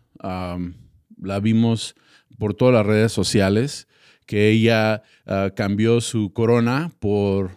la 1.21 1.39
vimos 1.39 1.95
por 2.37 2.53
todas 2.53 2.73
las 2.73 2.85
redes 2.85 3.11
sociales, 3.11 3.87
que 4.25 4.49
ella 4.49 5.03
ah, 5.25 5.51
cambió 5.55 6.01
su 6.01 6.33
corona 6.33 6.91
por, 6.99 7.51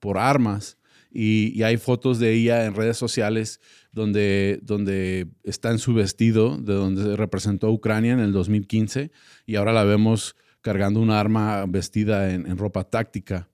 por 0.00 0.18
armas. 0.18 0.78
Y, 1.14 1.62
hay 1.62 1.76
fotos 1.76 2.18
de 2.18 2.32
ella 2.32 2.64
en 2.64 2.74
redes 2.74 2.96
sociales 2.96 3.60
donde, 3.92 4.58
donde 4.62 5.28
está 5.44 5.70
en 5.70 5.78
su 5.78 5.92
vestido, 5.92 6.56
de 6.56 6.72
donde 6.72 7.16
representó 7.16 7.66
a 7.66 7.70
Ucrania 7.70 8.14
en 8.14 8.20
el 8.20 8.32
2015, 8.32 9.10
y 9.44 9.56
ahora 9.56 9.74
la 9.74 9.84
vemos 9.84 10.34
cargando 10.62 11.00
un 11.00 11.10
arma 11.10 11.66
vestida 11.68 12.32
en, 12.32 12.56
ropa 12.56 12.84
táctica. 12.84 13.50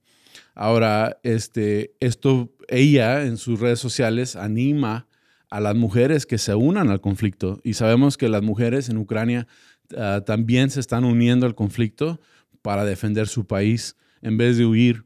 Ahora, 0.60 1.20
este, 1.22 1.94
esto, 2.00 2.52
ella 2.66 3.24
en 3.24 3.36
sus 3.36 3.60
redes 3.60 3.78
sociales 3.78 4.34
anima 4.34 5.06
a 5.50 5.60
las 5.60 5.76
mujeres 5.76 6.26
que 6.26 6.36
se 6.36 6.52
unan 6.56 6.90
al 6.90 7.00
conflicto. 7.00 7.60
Y 7.62 7.74
sabemos 7.74 8.16
que 8.16 8.28
las 8.28 8.42
mujeres 8.42 8.88
en 8.88 8.96
Ucrania 8.96 9.46
ah, 9.96 10.22
también 10.26 10.70
se 10.70 10.80
están 10.80 11.04
uniendo 11.04 11.46
al 11.46 11.54
conflicto 11.54 12.20
para 12.60 12.84
defender 12.84 13.28
su 13.28 13.46
país 13.46 13.94
en 14.20 14.36
vez 14.36 14.58
de 14.58 14.66
huir. 14.66 15.04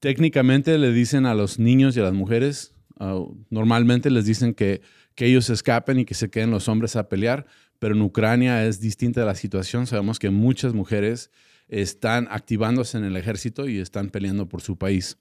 Técnicamente 0.00 0.76
le 0.78 0.92
dicen 0.92 1.26
a 1.26 1.34
los 1.34 1.60
niños 1.60 1.96
y 1.96 2.00
a 2.00 2.02
las 2.02 2.12
mujeres, 2.12 2.74
ah, 2.98 3.20
normalmente 3.50 4.10
les 4.10 4.24
dicen 4.24 4.52
que, 4.52 4.82
que 5.14 5.26
ellos 5.26 5.48
escapen 5.48 6.00
y 6.00 6.04
que 6.04 6.14
se 6.14 6.28
queden 6.28 6.50
los 6.50 6.68
hombres 6.68 6.96
a 6.96 7.08
pelear, 7.08 7.46
pero 7.78 7.94
en 7.94 8.02
Ucrania 8.02 8.66
es 8.66 8.80
distinta 8.80 9.24
la 9.24 9.36
situación. 9.36 9.86
Sabemos 9.86 10.18
que 10.18 10.30
muchas 10.30 10.74
mujeres 10.74 11.30
están 11.68 12.28
activándose 12.30 12.98
en 12.98 13.04
el 13.04 13.16
ejército 13.16 13.68
y 13.68 13.78
están 13.78 14.10
peleando 14.10 14.48
por 14.48 14.62
su 14.62 14.76
país. 14.76 15.18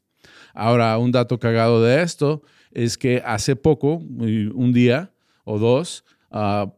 Ahora, 0.54 0.98
un 0.98 1.12
dato 1.12 1.40
cagado 1.40 1.84
de 1.84 2.02
esto 2.02 2.42
es 2.72 2.98
que 2.98 3.22
hace 3.25 3.56
poco, 3.56 3.96
un 3.96 4.74
día 4.74 5.14
o 5.44 5.60
dos, 5.60 6.04
ah, 6.32 6.74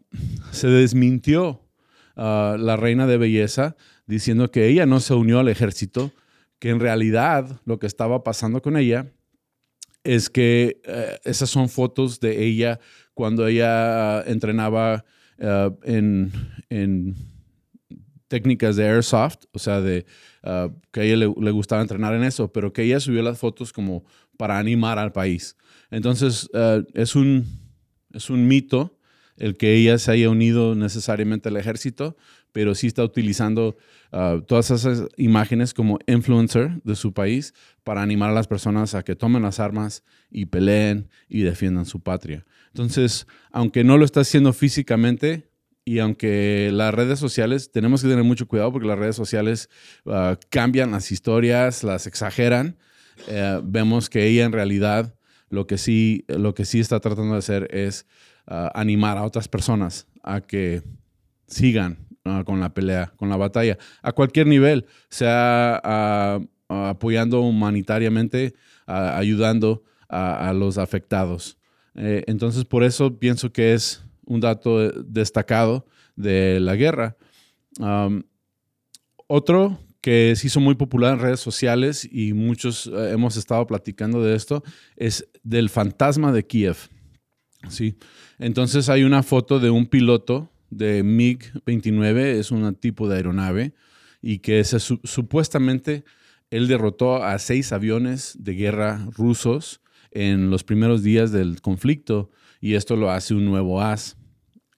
se 0.51 0.67
desmintió 0.67 1.61
ah, 2.15 2.55
la 2.59 2.77
reina 2.77 3.07
de 3.07 3.17
belleza 3.17 3.75
diciendo 4.05 4.51
que 4.51 4.67
ella 4.67 4.85
no 4.85 4.99
se 4.99 5.13
unió 5.13 5.39
al 5.39 5.49
ejército, 5.49 6.11
que 6.59 6.69
en 6.69 6.79
realidad 6.79 7.61
lo 7.65 7.79
que 7.79 7.87
estaba 7.87 8.23
pasando 8.23 8.61
con 8.61 8.77
ella 8.77 9.11
es 10.03 10.29
que 10.29 10.81
eh, 10.85 11.19
esas 11.25 11.49
son 11.49 11.67
fotos 11.67 12.19
de 12.19 12.43
ella 12.43 12.79
cuando 13.13 13.45
ella 13.45 14.21
entrenaba 14.21 15.03
eh, 15.37 15.71
en, 15.83 17.15
técnicas 18.27 18.75
de 18.75 18.87
airsoft, 18.87 19.45
o 19.51 19.59
sea, 19.59 19.81
de 19.81 20.05
eh, 20.43 20.69
que 20.91 20.99
a 20.99 21.03
ella 21.03 21.15
le, 21.15 21.51
gustaba 21.51 21.81
entrenar 21.81 22.13
en 22.13 22.23
eso, 22.23 22.51
pero 22.51 22.73
que 22.73 22.83
ella 22.83 22.99
subió 22.99 23.21
las 23.23 23.39
fotos 23.39 23.73
como 23.73 24.05
para 24.37 24.59
animar 24.59 24.99
al 24.99 25.11
país. 25.11 25.57
Entonces, 25.89 26.49
es, 26.93 27.15
un, 27.15 27.45
es 28.13 28.29
un 28.29 28.47
mito 28.47 28.97
el 29.37 29.55
que 29.55 29.75
ella 29.75 29.97
se 29.97 30.11
haya 30.11 30.29
unido 30.29 30.75
necesariamente 30.75 31.49
al 31.49 31.57
ejército, 31.57 32.17
pero 32.51 32.73
sí 32.75 32.87
está 32.87 33.03
utilizando 33.03 33.77
uh, 34.11 34.41
todas 34.41 34.71
esas 34.71 35.07
imágenes 35.15 35.73
como 35.73 35.99
influencer 36.07 36.81
de 36.83 36.95
su 36.95 37.13
país 37.13 37.53
para 37.83 38.01
animar 38.01 38.31
a 38.31 38.33
las 38.33 38.47
personas 38.47 38.95
a 38.95 39.03
que 39.03 39.15
tomen 39.15 39.43
las 39.43 39.59
armas 39.59 40.03
y 40.31 40.47
peleen 40.47 41.09
y 41.29 41.41
defiendan 41.41 41.85
su 41.85 42.01
patria. 42.01 42.45
Entonces, 42.69 43.27
aunque 43.51 43.83
no 43.83 43.97
lo 43.97 44.05
está 44.05 44.21
haciendo 44.21 44.53
físicamente, 44.53 45.46
y 45.87 45.99
aunque 45.99 46.69
las 46.73 46.93
redes 46.93 47.17
sociales, 47.17 47.71
tenemos 47.71 48.01
que 48.01 48.09
tener 48.09 48.25
mucho 48.25 48.45
cuidado 48.45 48.73
porque 48.73 48.89
las 48.89 48.99
redes 48.99 49.15
sociales 49.15 49.69
uh, 50.03 50.35
cambian 50.49 50.91
las 50.91 51.13
historias, 51.13 51.81
las 51.81 52.07
exageran, 52.07 52.77
eh, 53.29 53.61
vemos 53.63 54.09
que 54.09 54.27
ella 54.27 54.43
en 54.43 54.51
realidad 54.51 55.15
lo 55.49 55.65
que 55.65 55.77
sí, 55.77 56.25
lo 56.27 56.53
que 56.53 56.65
sí 56.65 56.81
está 56.81 56.99
tratando 56.99 57.31
de 57.31 57.39
hacer 57.39 57.69
es 57.73 58.05
uh, 58.47 58.67
animar 58.73 59.17
a 59.17 59.23
otras 59.23 59.47
personas 59.47 60.07
a 60.23 60.41
que 60.41 60.83
sigan 61.47 62.05
con 62.43 62.59
la 62.59 62.73
pelea, 62.73 63.13
con 63.15 63.29
la 63.29 63.37
batalla, 63.37 63.77
a 64.01 64.11
cualquier 64.11 64.47
nivel, 64.47 64.87
sea 65.09 66.41
apoyando 66.67 67.39
humanitariamente, 67.39 68.55
ayudando 68.85 69.83
a, 70.09 70.51
los 70.51 70.77
afectados. 70.77 71.57
Eh, 71.95 72.25
entonces, 72.27 72.65
por 72.65 72.83
eso 72.83 73.17
pienso 73.17 73.53
que 73.53 73.73
es 73.73 74.03
un 74.27 74.39
dato 74.39 74.91
destacado 74.91 75.87
de 76.15 76.59
la 76.59 76.75
guerra. 76.75 77.17
otro 79.27 79.79
que 80.01 80.35
se 80.35 80.47
hizo 80.47 80.59
muy 80.59 80.75
popular 80.75 81.15
en 81.15 81.19
redes 81.19 81.39
sociales 81.39 82.07
y 82.09 82.31
muchos 82.33 82.87
eh, 82.87 83.11
hemos 83.11 83.35
estado 83.35 83.65
platicando 83.67 84.23
de 84.23 84.35
esto 84.35 84.63
es 84.95 85.27
del 85.43 85.69
fantasma 85.69 86.31
de 86.31 86.45
Kiev. 86.45 86.77
Sí. 87.67 87.97
Entonces 88.39 88.87
hay 88.87 89.03
una 89.03 89.23
foto 89.23 89.59
de 89.59 89.69
un 89.69 89.87
piloto 89.87 90.49
de 90.69 91.03
MiG-29, 91.03 92.19
es 92.19 92.51
un 92.51 92.73
tipo 92.75 93.09
de 93.09 93.17
aeronave, 93.17 93.73
y 94.21 94.39
que 94.39 94.63
supuestamente 94.63 96.03
él 96.49 96.67
derrotó 96.67 97.23
a 97.23 97.37
seis 97.39 97.71
aviones 97.71 98.37
de 98.39 98.53
guerra 98.53 99.07
rusos 99.11 99.81
en 100.11 100.49
los 100.49 100.63
primeros 100.63 101.03
días 101.03 101.31
del 101.31 101.61
conflicto, 101.61 102.31
y 102.61 102.73
esto 102.73 102.95
lo 102.95 103.11
hace 103.11 103.33
un 103.33 103.45
nuevo 103.45 103.81
as. 103.81 104.17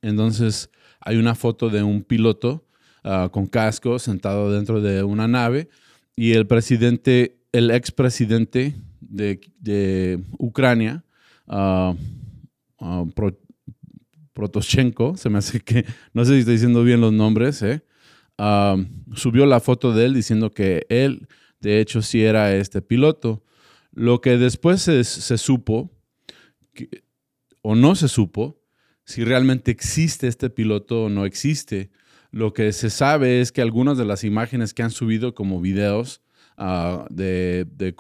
Entonces 0.01 0.69
hay 1.00 1.17
una 1.17 1.36
foto 1.36 1.69
de 1.69 1.83
un 1.83 2.03
piloto 2.03 2.65
ah, 3.03 3.29
con 3.31 3.48
casco 3.48 4.00
sentado 4.00 4.51
dentro 4.51 4.81
de 4.81 5.03
una 5.03 5.27
nave, 5.27 5.69
y 6.15 6.33
el 6.33 6.48
presidente, 6.48 7.39
el 7.53 7.71
expresidente 7.71 8.75
de, 9.00 9.39
de 9.59 10.21
Ucrania, 10.38 11.05
uh, 11.48 11.95
Protoshenko, 14.33 15.15
se 15.15 15.29
me 15.29 15.38
hace 15.38 15.62
que, 15.62 15.86
no 16.13 16.25
sé 16.25 16.33
si 16.33 16.39
estoy 16.39 16.55
diciendo 16.55 16.83
bien 16.83 17.00
los 17.00 17.13
nombres, 17.13 17.62
¿eh? 17.62 17.83
subió 19.15 19.45
la 19.45 19.59
foto 19.59 19.93
de 19.93 20.05
él 20.05 20.13
diciendo 20.13 20.51
que 20.51 20.86
él, 20.89 21.27
de 21.59 21.79
hecho, 21.79 22.01
sí 22.01 22.24
era 22.24 22.55
este 22.55 22.81
piloto. 22.81 23.43
Lo 23.91 24.21
que 24.21 24.38
después 24.38 24.81
se, 24.81 25.03
supo, 25.38 25.91
o 27.61 27.75
no 27.75 27.95
se 27.95 28.07
supo, 28.07 28.61
si 29.05 29.23
realmente 29.23 29.71
existe 29.71 30.27
este 30.27 30.49
piloto 30.49 31.05
o 31.05 31.09
no 31.09 31.25
existe. 31.25 31.89
Lo 32.31 32.53
que 32.53 32.73
se 32.73 32.89
sabe 32.89 33.41
es 33.41 33.51
que 33.51 33.61
algunas 33.61 33.97
de 33.97 34.05
las 34.05 34.23
imágenes 34.23 34.73
que 34.73 34.83
han 34.83 34.91
subido 34.91 35.33
como 35.33 35.61
videos 35.61 36.21
Ah, 36.61 37.07
de, 37.09 37.95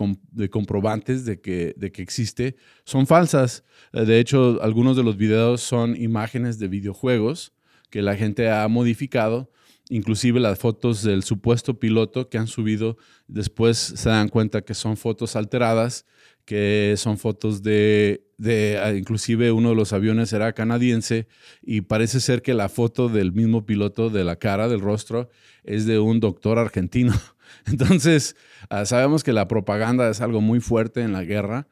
comprobantes 0.51 1.23
de 1.23 1.39
que, 1.39 1.73
existe 1.95 2.57
son 2.83 3.07
falsas. 3.07 3.63
Eh, 3.93 4.03
de 4.03 4.19
hecho, 4.19 4.59
algunos 4.61 4.97
de 4.97 5.03
los 5.03 5.15
videos 5.15 5.61
son 5.61 5.95
imágenes 5.95 6.59
de 6.59 6.67
videojuegos 6.67 7.53
que 7.89 8.01
la 8.01 8.17
gente 8.17 8.51
ha 8.51 8.67
modificado. 8.67 9.49
Inclusive 9.89 10.39
las 10.39 10.59
fotos 10.59 11.03
del 11.03 11.23
supuesto 11.23 11.79
piloto 11.79 12.29
que 12.29 12.37
han 12.37 12.47
subido, 12.47 12.97
después 13.27 13.77
se 13.77 14.09
dan 14.09 14.29
cuenta 14.29 14.61
que 14.61 14.75
son 14.75 14.97
fotos 14.97 15.35
alteradas, 15.35 16.05
que 16.45 16.95
son 16.97 17.17
fotos 17.17 17.61
de, 17.63 18.23
de, 18.37 18.79
ah, 18.81 18.93
inclusive 18.93 19.51
uno 19.51 19.69
de 19.69 19.75
los 19.75 19.91
aviones 19.93 20.31
era 20.31 20.53
canadiense 20.53 21.27
y 21.61 21.81
parece 21.81 22.19
ser 22.19 22.41
que 22.41 22.53
la 22.53 22.69
foto 22.69 23.09
del 23.09 23.33
mismo 23.33 23.65
piloto 23.65 24.09
de 24.09 24.23
la 24.23 24.37
cara, 24.37 24.67
del 24.67 24.79
rostro, 24.79 25.29
es 25.63 25.85
de 25.85 25.99
un 25.99 26.19
doctor 26.19 26.57
argentino. 26.57 27.13
Entonces, 27.65 28.35
ah, 28.69 28.85
sabemos 28.85 29.23
que 29.23 29.33
la 29.33 29.47
propaganda 29.47 30.09
es 30.09 30.21
algo 30.21 30.41
muy 30.41 30.59
fuerte 30.59 31.01
en 31.01 31.11
la 31.11 31.23
guerra 31.23 31.67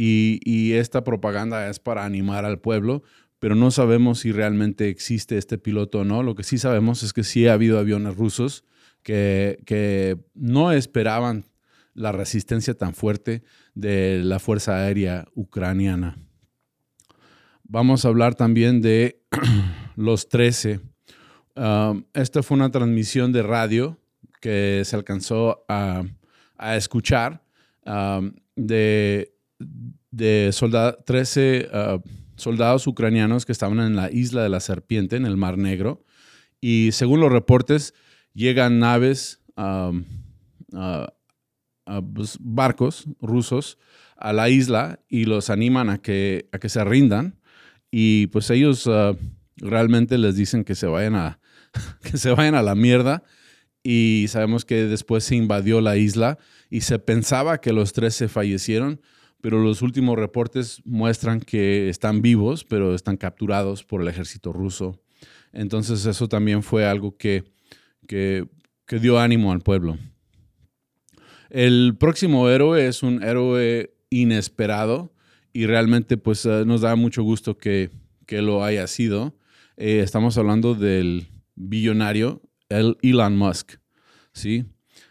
y, 0.00 0.74
esta 0.74 1.02
propaganda 1.02 1.68
es 1.68 1.80
para 1.80 2.04
animar 2.04 2.44
al 2.44 2.60
pueblo, 2.60 3.02
pero 3.38 3.54
no 3.54 3.70
sabemos 3.70 4.20
si 4.20 4.32
realmente 4.32 4.88
existe 4.88 5.38
este 5.38 5.58
piloto 5.58 6.00
o 6.00 6.04
no. 6.04 6.22
Lo 6.22 6.34
que 6.34 6.42
sí 6.42 6.58
sabemos 6.58 7.02
es 7.02 7.12
que 7.12 7.24
sí 7.24 7.46
ha 7.46 7.52
habido 7.52 7.78
aviones 7.78 8.16
rusos 8.16 8.64
que, 9.02 9.62
que 9.64 10.18
no 10.34 10.72
esperaban 10.72 11.44
la 11.94 12.12
resistencia 12.12 12.74
tan 12.74 12.94
fuerte 12.94 13.42
de 13.74 14.20
la 14.22 14.38
Fuerza 14.38 14.76
Aérea 14.76 15.26
Ucraniana. 15.34 16.16
Vamos 17.64 18.04
a 18.04 18.08
hablar 18.08 18.34
también 18.34 18.80
de 18.80 19.20
los 19.96 20.28
13. 20.28 20.80
Ah, 21.56 21.94
esta 22.14 22.42
fue 22.42 22.56
una 22.56 22.70
transmisión 22.70 23.32
de 23.32 23.42
radio 23.42 23.98
que 24.40 24.82
se 24.84 24.96
alcanzó 24.96 25.64
a, 25.68 26.04
escuchar 26.76 27.42
um, 27.86 28.32
de, 28.56 29.32
de 30.10 30.50
13 31.04 31.68
uh, 31.72 32.00
soldados 32.38 32.86
ucranianos 32.86 33.44
que 33.44 33.52
estaban 33.52 33.80
en 33.80 33.96
la 33.96 34.10
isla 34.10 34.42
de 34.42 34.48
la 34.48 34.60
Serpiente, 34.60 35.16
en 35.16 35.26
el 35.26 35.36
Mar 35.36 35.58
Negro. 35.58 36.04
Y 36.60 36.90
según 36.92 37.20
los 37.20 37.30
reportes, 37.30 37.94
llegan 38.32 38.78
naves, 38.78 39.42
pues, 42.14 42.38
barcos 42.40 43.06
rusos 43.20 43.78
a 44.16 44.32
la 44.32 44.48
isla 44.48 45.00
y 45.08 45.24
los 45.24 45.50
animan 45.50 45.90
a 45.90 45.98
que, 45.98 46.48
a 46.52 46.58
que 46.58 46.68
se 46.68 46.82
rindan. 46.84 47.38
Y 47.90 48.26
pues 48.28 48.50
ellos 48.50 48.86
uh, 48.86 49.16
realmente 49.56 50.18
les 50.18 50.36
dicen 50.36 50.64
que 50.64 50.74
se 50.74 50.86
vayan 50.86 51.14
a, 51.14 51.40
que 52.02 52.18
se 52.18 52.30
vayan 52.30 52.54
a 52.54 52.62
la 52.62 52.74
mierda 52.74 53.22
y 53.82 54.26
sabemos 54.28 54.64
que 54.64 54.84
después 54.84 55.24
se 55.24 55.36
invadió 55.36 55.80
la 55.80 55.96
isla 55.96 56.38
y 56.68 56.82
se 56.82 56.98
pensaba 56.98 57.60
que 57.60 57.72
los 57.72 57.92
13 57.92 58.28
fallecieron, 58.28 59.00
pero 59.40 59.62
los 59.62 59.82
últimos 59.82 60.18
reportes 60.18 60.82
muestran 60.84 61.40
que 61.40 61.88
están 61.88 62.22
vivos, 62.22 62.64
pero 62.64 62.94
están 62.94 63.16
capturados 63.16 63.84
por 63.84 64.02
el 64.02 64.08
ejército 64.08 64.52
ruso. 64.52 65.00
Entonces 65.52 66.04
eso 66.06 66.28
también 66.28 66.62
fue 66.62 66.86
algo 66.86 67.16
que, 67.16 67.44
que, 68.06 68.46
dio 69.00 69.18
ánimo 69.18 69.52
al 69.52 69.60
pueblo. 69.60 69.96
El 71.50 71.96
próximo 71.98 72.48
héroe 72.48 72.86
es 72.86 73.02
un 73.02 73.22
héroe 73.22 73.94
inesperado 74.10 75.12
y 75.52 75.66
realmente 75.66 76.16
pues 76.16 76.44
eh, 76.44 76.64
nos 76.66 76.82
da 76.82 76.94
mucho 76.96 77.22
gusto 77.22 77.56
que, 77.56 77.90
lo 78.30 78.62
haya 78.62 78.86
sido. 78.86 79.34
Eh, 79.78 80.00
estamos 80.00 80.36
hablando 80.36 80.74
del 80.74 81.28
billonario 81.54 82.42
Elon 82.68 83.36
Musk. 83.36 83.78
¿sí? 84.32 84.66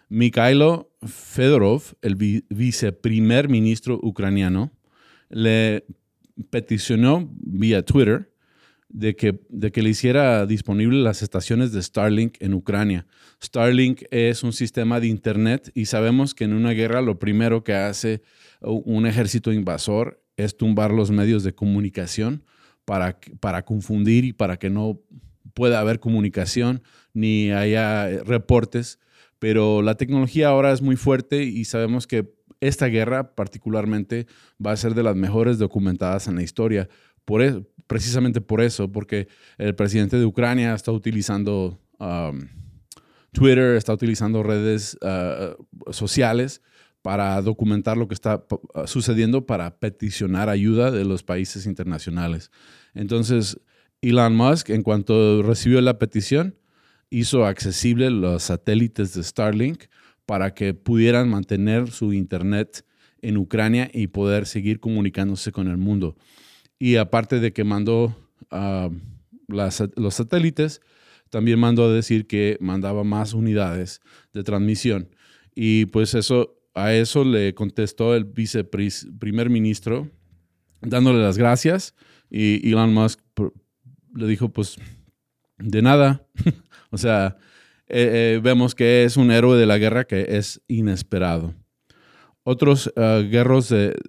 Mikhailo 0.10 0.92
Fedorov, 1.06 1.96
el 2.02 2.16
viceprimer 2.16 3.50
ministro 3.50 4.00
ucraniano, 4.02 4.72
le 5.30 5.86
peticionó 6.50 7.30
vía 7.40 7.84
Twitter 7.84 8.32
de 8.90 9.16
que, 9.16 9.42
de 9.50 9.72
que 9.72 9.82
le 9.82 9.90
hiciera 9.90 10.46
disponible 10.46 11.00
las 11.00 11.22
estaciones 11.22 11.72
de 11.72 11.82
Starlink 11.82 12.38
en 12.40 12.54
Ucrania. 12.54 13.06
Starlink 13.44 14.04
es 14.12 14.44
un 14.44 14.54
sistema 14.54 15.00
de 15.00 15.08
Internet 15.08 15.72
y 15.74 15.86
sabemos 15.86 16.34
que 16.34 16.46
en 16.46 16.54
una 16.54 16.72
guerra 16.72 17.02
lo 17.02 17.20
primero 17.20 17.64
que 17.64 17.74
hace 17.74 18.22
un 18.62 19.06
ejército 19.06 19.52
invasor 19.52 20.24
es 20.38 20.56
tumbar 20.56 20.92
los 20.92 21.12
medios 21.12 21.44
de 21.44 21.54
comunicación 21.54 22.44
para, 22.86 23.20
para 23.40 23.66
confundir 23.66 24.24
y 24.24 24.34
para 24.34 24.58
que 24.58 24.70
no 24.70 25.02
pueda 25.54 25.80
haber 25.80 26.00
comunicación 26.00 26.82
ni 27.14 27.52
haya 27.52 28.24
reportes. 28.24 29.00
Pero 29.40 29.82
la 29.82 29.96
tecnología 29.96 30.50
ahora 30.50 30.72
es 30.72 30.82
muy 30.82 30.96
fuerte 30.96 31.44
y 31.44 31.66
sabemos 31.66 32.08
que 32.08 32.34
esta 32.60 32.88
guerra 32.88 33.36
particularmente 33.36 34.26
va 34.64 34.72
a 34.72 34.78
ser 34.78 34.96
de 34.96 35.04
las 35.04 35.16
mejores 35.16 35.60
documentadas 35.60 36.28
en 36.28 36.36
la 36.36 36.44
historia. 36.44 36.90
E, 37.30 37.64
precisamente 37.88 38.42
por 38.42 38.62
eso, 38.62 38.92
porque 38.92 39.28
el 39.58 39.76
presidente 39.76 40.18
de 40.18 40.26
Ucrania 40.26 40.74
está 40.74 40.92
utilizando 40.92 41.80
um, 42.00 42.48
Twitter, 43.32 43.76
está 43.76 43.94
utilizando 43.94 44.44
redes 44.44 44.98
uh, 45.02 45.92
sociales 45.94 46.62
para 47.02 47.42
documentar 47.42 47.98
lo 47.98 48.08
que 48.08 48.14
está 48.14 48.44
uh, 48.50 48.88
sucediendo, 48.88 49.46
para 49.46 49.78
peticionar 49.80 50.50
ayuda 50.50 50.92
de 50.92 51.06
los 51.06 51.24
países 51.24 51.66
internacionales. 51.66 52.52
Entonces, 52.94 53.60
Elon 54.02 54.36
Musk, 54.36 54.70
en 54.70 54.84
cuanto 54.84 55.44
recibió 55.44 55.82
la 55.82 56.00
petición, 56.00 56.56
hizo 57.10 57.46
accesible 57.46 58.10
los 58.10 58.44
satélites 58.44 59.14
de 59.14 59.24
Starlink 59.24 59.86
para 60.26 60.54
que 60.54 60.74
pudieran 60.74 61.30
mantener 61.30 61.92
su 61.92 62.14
internet 62.14 62.86
en 63.22 63.38
Ucrania 63.38 63.90
y 63.94 64.08
poder 64.08 64.46
seguir 64.46 64.80
comunicándose 64.80 65.52
con 65.52 65.68
el 65.68 65.78
mundo. 65.78 66.16
Y 66.80 66.98
aparte 66.98 67.40
de 67.40 67.54
que 67.54 67.64
mandó 67.64 68.16
ah, 68.52 68.90
los 69.48 70.14
satélites, 70.14 70.82
también 71.30 71.60
mandó 71.60 71.86
a 71.86 71.94
decir 71.94 72.28
que 72.28 72.58
mandaba 72.60 73.04
más 73.04 73.34
unidades 73.34 74.02
de 74.34 74.44
transmisión. 74.44 75.10
Y 75.56 75.86
pues 75.88 76.14
eso, 76.14 76.60
a 76.74 76.94
eso 76.94 77.24
le 77.24 77.54
contestó 77.54 78.16
el 78.16 78.26
viceprimer 78.26 79.50
ministro, 79.50 80.10
dándole 80.82 81.20
las 81.20 81.38
gracias. 81.38 81.96
Y 82.30 82.70
Elon 82.70 82.94
Musk 82.94 83.20
le 84.14 84.28
dijo, 84.28 84.50
pues, 84.50 84.78
de 85.58 85.82
nada. 85.82 86.28
o 86.90 86.98
sea, 86.98 87.38
eh, 87.88 88.36
eh, 88.36 88.40
vemos 88.44 88.76
que 88.76 89.04
es 89.04 89.18
un 89.18 89.32
héroe 89.32 89.58
de 89.58 89.66
la 89.66 89.78
guerra 89.78 90.06
que 90.06 90.38
es 90.38 90.62
inesperado. 90.68 91.54
Otros, 92.44 92.92
ah, 92.96 93.22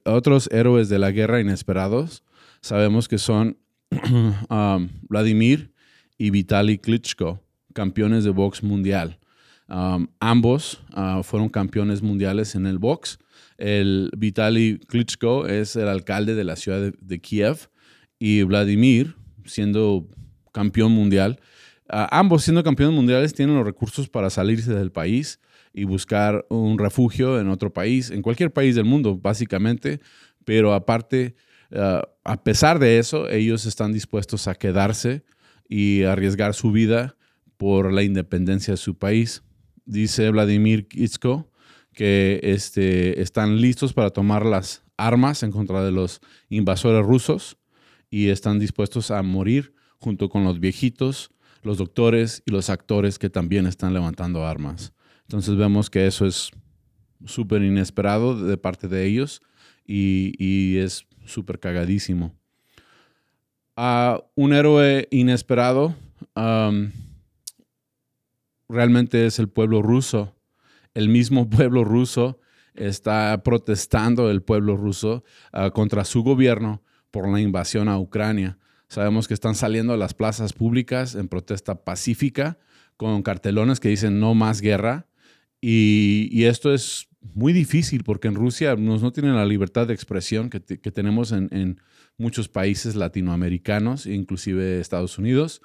otros 0.04 0.48
héroes 0.52 0.88
de 0.88 0.98
la 0.98 1.10
guerra 1.10 1.40
inesperados 1.40 2.22
sabemos 2.60 3.08
que 3.08 3.18
son 3.18 3.58
um, 4.50 4.88
Vladimir 5.08 5.72
y 6.16 6.30
Vitaly 6.30 6.78
Klitschko, 6.78 7.40
campeones 7.74 8.24
de 8.24 8.30
box 8.30 8.62
mundial. 8.62 9.18
Um, 9.68 10.08
ambos 10.18 10.82
ah, 10.94 11.22
fueron 11.22 11.48
campeones 11.48 12.02
mundiales 12.02 12.54
en 12.54 12.66
el 12.66 12.78
box. 12.78 13.18
El 13.58 14.10
Vitaly 14.16 14.78
Klitschko 14.88 15.46
es 15.46 15.76
el 15.76 15.88
alcalde 15.88 16.34
de 16.34 16.44
la 16.44 16.56
ciudad 16.56 16.92
de 16.98 17.20
Kiev 17.20 17.68
y 18.18 18.42
Vladimir, 18.42 19.14
siendo 19.44 20.08
campeón 20.52 20.92
mundial, 20.92 21.40
ambos 21.88 22.44
siendo 22.44 22.62
campeones 22.62 22.94
mundiales 22.94 23.34
tienen 23.34 23.56
los 23.56 23.64
recursos 23.64 24.08
para 24.08 24.30
salirse 24.30 24.74
del 24.74 24.92
país 24.92 25.40
y 25.72 25.84
buscar 25.84 26.46
un 26.48 26.78
refugio 26.78 27.40
en 27.40 27.48
otro 27.48 27.72
país, 27.72 28.10
en 28.10 28.22
cualquier 28.22 28.52
país 28.52 28.74
del 28.74 28.84
mundo, 28.84 29.16
básicamente. 29.16 30.00
Pero 30.44 30.74
aparte, 30.74 31.34
ah, 31.72 32.02
a 32.24 32.42
pesar 32.42 32.78
de 32.78 32.98
eso, 32.98 33.28
ellos 33.30 33.66
están 33.66 33.92
dispuestos 33.92 34.48
a 34.48 34.54
quedarse 34.54 35.24
y 35.68 36.02
arriesgar 36.02 36.54
su 36.54 36.72
vida 36.72 37.16
por 37.56 37.92
la 37.92 38.02
independencia 38.02 38.74
de 38.74 38.78
su 38.78 38.96
país. 38.96 39.42
Dice 39.84 40.30
Vladimir 40.30 40.88
Kitsko 40.88 41.50
que 41.92 42.38
este, 42.44 43.20
están 43.20 43.60
listos 43.60 43.92
para 43.92 44.10
tomar 44.10 44.46
las 44.46 44.84
armas 44.96 45.42
en 45.42 45.50
contra 45.50 45.84
de 45.84 45.90
los 45.90 46.20
invasores 46.48 47.04
rusos 47.04 47.58
y 48.08 48.28
están 48.28 48.60
dispuestos 48.60 49.10
a 49.10 49.22
morir 49.22 49.74
junto 49.98 50.28
con 50.28 50.44
los 50.44 50.60
viejitos, 50.60 51.32
los 51.62 51.78
doctores 51.78 52.42
y 52.46 52.50
los 52.50 52.70
actores 52.70 53.18
que 53.18 53.30
también 53.30 53.66
están 53.66 53.94
levantando 53.94 54.46
armas. 54.46 54.92
Entonces 55.22 55.56
vemos 55.56 55.90
que 55.90 56.06
eso 56.06 56.26
es 56.26 56.50
súper 57.24 57.62
inesperado 57.62 58.40
de 58.40 58.56
parte 58.56 58.88
de 58.88 59.06
ellos 59.06 59.42
y, 59.84 60.76
es 60.78 61.06
súper 61.26 61.58
cagadísimo. 61.58 62.34
un 64.34 64.52
héroe 64.52 65.08
inesperado 65.10 65.94
realmente 68.68 69.26
es 69.26 69.38
el 69.38 69.48
pueblo 69.48 69.82
ruso. 69.82 70.36
El 70.94 71.08
mismo 71.08 71.48
pueblo 71.50 71.84
ruso 71.84 72.40
está 72.74 73.42
protestando 73.42 74.30
el 74.30 74.42
pueblo 74.42 74.76
ruso 74.76 75.24
ah, 75.52 75.70
contra 75.70 76.04
su 76.04 76.22
gobierno 76.22 76.82
por 77.10 77.28
la 77.28 77.40
invasión 77.40 77.88
a 77.88 77.98
Ucrania. 77.98 78.58
Sabemos 78.88 79.28
que 79.28 79.34
están 79.34 79.54
saliendo 79.54 79.92
a 79.92 79.98
las 79.98 80.14
plazas 80.14 80.52
públicas 80.52 81.14
en 81.14 81.28
protesta 81.28 81.84
pacífica 81.84 82.58
con 82.96 83.22
cartelones 83.22 83.80
que 83.80 83.90
dicen 83.90 84.18
no 84.18 84.34
más 84.34 84.60
guerra. 84.60 85.06
Y, 85.60 86.44
esto 86.44 86.72
es 86.72 87.08
muy 87.34 87.52
difícil 87.52 88.02
porque 88.04 88.28
en 88.28 88.34
Rusia 88.34 88.76
no 88.76 89.12
tienen 89.12 89.34
la 89.34 89.44
libertad 89.44 89.86
de 89.86 89.94
expresión 89.94 90.50
que, 90.50 90.60
tenemos 90.60 91.32
en, 91.32 91.80
muchos 92.16 92.48
países 92.48 92.96
latinoamericanos, 92.96 94.06
inclusive 94.06 94.80
Estados 94.80 95.18
Unidos. 95.18 95.62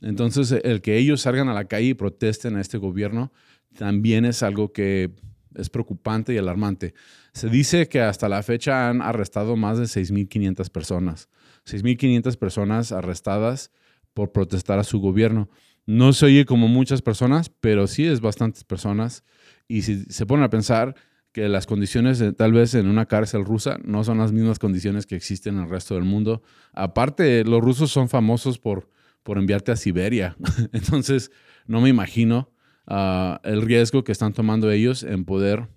Entonces, 0.00 0.52
el 0.62 0.80
que 0.80 0.96
ellos 0.96 1.22
salgan 1.22 1.48
a 1.48 1.54
la 1.54 1.64
calle 1.64 1.88
y 1.88 1.94
protesten 1.94 2.56
a 2.56 2.60
este 2.60 2.78
gobierno 2.78 3.32
también 3.76 4.24
es 4.24 4.44
algo 4.44 4.72
que 4.72 5.10
es 5.56 5.70
preocupante 5.70 6.34
y 6.34 6.38
alarmante. 6.38 6.94
Se 7.32 7.48
dice 7.48 7.88
que 7.88 8.00
hasta 8.00 8.28
la 8.28 8.42
fecha 8.42 8.88
han 8.88 9.02
arrestado 9.02 9.56
más 9.56 9.78
de 9.78 9.84
6.500 9.84 10.70
personas. 10.70 11.28
6.500 11.68 12.36
personas 12.36 12.92
arrestadas 12.92 13.70
por 14.14 14.32
protestar 14.32 14.78
a 14.78 14.84
su 14.84 15.00
gobierno. 15.00 15.48
No 15.86 16.12
se 16.12 16.26
oye 16.26 16.44
como 16.44 16.68
muchas 16.68 17.02
personas, 17.02 17.48
pero 17.48 17.86
sí 17.86 18.06
es 18.06 18.20
bastantes 18.20 18.64
personas. 18.64 19.24
Y 19.68 19.82
si 19.82 20.04
se 20.04 20.26
ponen 20.26 20.44
a 20.44 20.50
pensar 20.50 20.94
que 21.32 21.48
las 21.48 21.66
condiciones 21.66 22.22
tal 22.36 22.52
vez 22.52 22.74
en 22.74 22.88
una 22.88 23.06
cárcel 23.06 23.44
rusa 23.44 23.78
no 23.84 24.02
son 24.04 24.18
las 24.18 24.32
mismas 24.32 24.58
condiciones 24.58 25.06
que 25.06 25.16
existen 25.16 25.56
en 25.56 25.64
el 25.64 25.70
resto 25.70 25.94
del 25.94 26.04
mundo. 26.04 26.42
Aparte, 26.72 27.44
los 27.44 27.62
rusos 27.62 27.90
son 27.90 28.08
famosos 28.08 28.58
por, 28.58 28.90
por 29.22 29.38
enviarte 29.38 29.72
a 29.72 29.76
Siberia. 29.76 30.36
Entonces, 30.72 31.30
no 31.66 31.80
me 31.80 31.90
imagino 31.90 32.50
ah, 32.86 33.40
el 33.44 33.62
riesgo 33.62 34.04
que 34.04 34.12
están 34.12 34.32
tomando 34.32 34.70
ellos 34.70 35.02
en 35.02 35.24
poder 35.24 35.68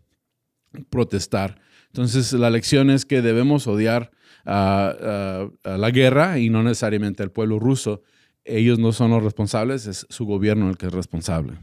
protestar. 0.89 1.62
Entonces, 1.91 2.32
la 2.32 2.49
lección 2.49 2.89
es 2.89 3.06
que 3.06 3.21
debemos 3.21 3.67
odiar 3.67 4.12
a, 4.45 5.49
la 5.63 5.91
guerra 5.91 6.39
y 6.39 6.49
no 6.49 6.63
necesariamente 6.63 7.21
al 7.21 7.32
pueblo 7.32 7.60
ruso. 7.60 8.01
Ellos 8.45 8.80
no 8.80 8.93
son 8.93 9.12
los 9.12 9.21
responsables, 9.21 9.88
es 9.88 10.08
su 10.10 10.25
gobierno 10.25 10.69
el 10.69 10.77
que 10.77 10.88
es 10.88 10.93
responsable. 10.93 11.58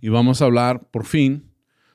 Y 0.00 0.08
vamos 0.08 0.40
a 0.40 0.46
hablar 0.46 0.88
por 0.90 1.04
fin 1.04 1.50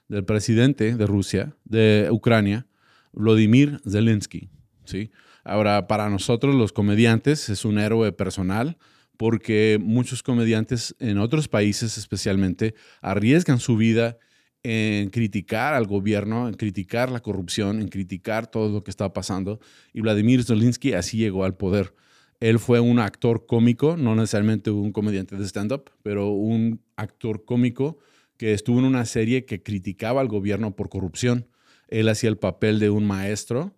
del 0.08 0.24
presidente 0.24 0.96
de 0.96 1.08
Rusia, 1.08 1.56
de 1.66 2.10
Ucrania, 2.12 2.68
Vladimir 3.12 3.82
Zelensky. 3.90 4.50
¿sí? 4.86 5.10
Ahora, 5.44 5.88
para 5.88 6.10
nosotros 6.12 6.54
los 6.54 6.74
comediantes 6.74 7.50
es 7.50 7.66
un 7.66 7.80
héroe 7.80 8.12
personal 8.12 8.78
porque 9.18 9.80
muchos 9.82 10.22
comediantes 10.22 10.96
en 11.00 11.18
otros 11.18 11.48
países 11.48 11.98
especialmente 11.98 12.76
arriesgan 13.02 13.60
su 13.60 13.78
vida 13.78 14.18
en 14.64 15.10
criticar 15.10 15.74
al 15.74 15.86
gobierno, 15.86 16.48
en 16.48 16.54
criticar 16.56 17.12
la 17.12 17.20
corrupción, 17.20 17.82
en 17.82 17.90
criticar 17.90 18.48
todo 18.48 18.72
lo 18.72 18.84
que 18.84 18.92
está 18.92 19.12
pasando. 19.14 19.60
Y 19.94 20.02
Vladimir 20.02 20.44
Zelensky 20.44 20.94
así 20.94 21.18
llegó 21.18 21.44
al 21.44 21.56
poder. 21.56 21.94
Él 22.40 22.60
fue 22.60 22.80
un 22.80 23.00
actor 23.00 23.46
cómico, 23.46 23.98
no 23.98 24.16
necesariamente 24.16 24.72
un 24.72 24.92
comediante 24.92 25.36
de 25.36 25.46
stand-up, 25.46 25.92
pero 26.02 26.30
un 26.30 26.82
actor 26.96 27.46
cómico 27.46 28.00
que 28.38 28.54
estuvo 28.54 28.80
en 28.80 28.86
una 28.86 29.06
serie 29.06 29.46
que 29.46 29.62
criticaba 29.62 30.22
al 30.22 30.28
gobierno 30.28 30.76
por 30.76 30.90
corrupción. 30.90 31.48
Él 31.88 32.10
hacía 32.10 32.30
el 32.30 32.38
papel 32.38 32.80
de 32.80 32.90
un 32.90 33.06
maestro 33.06 33.76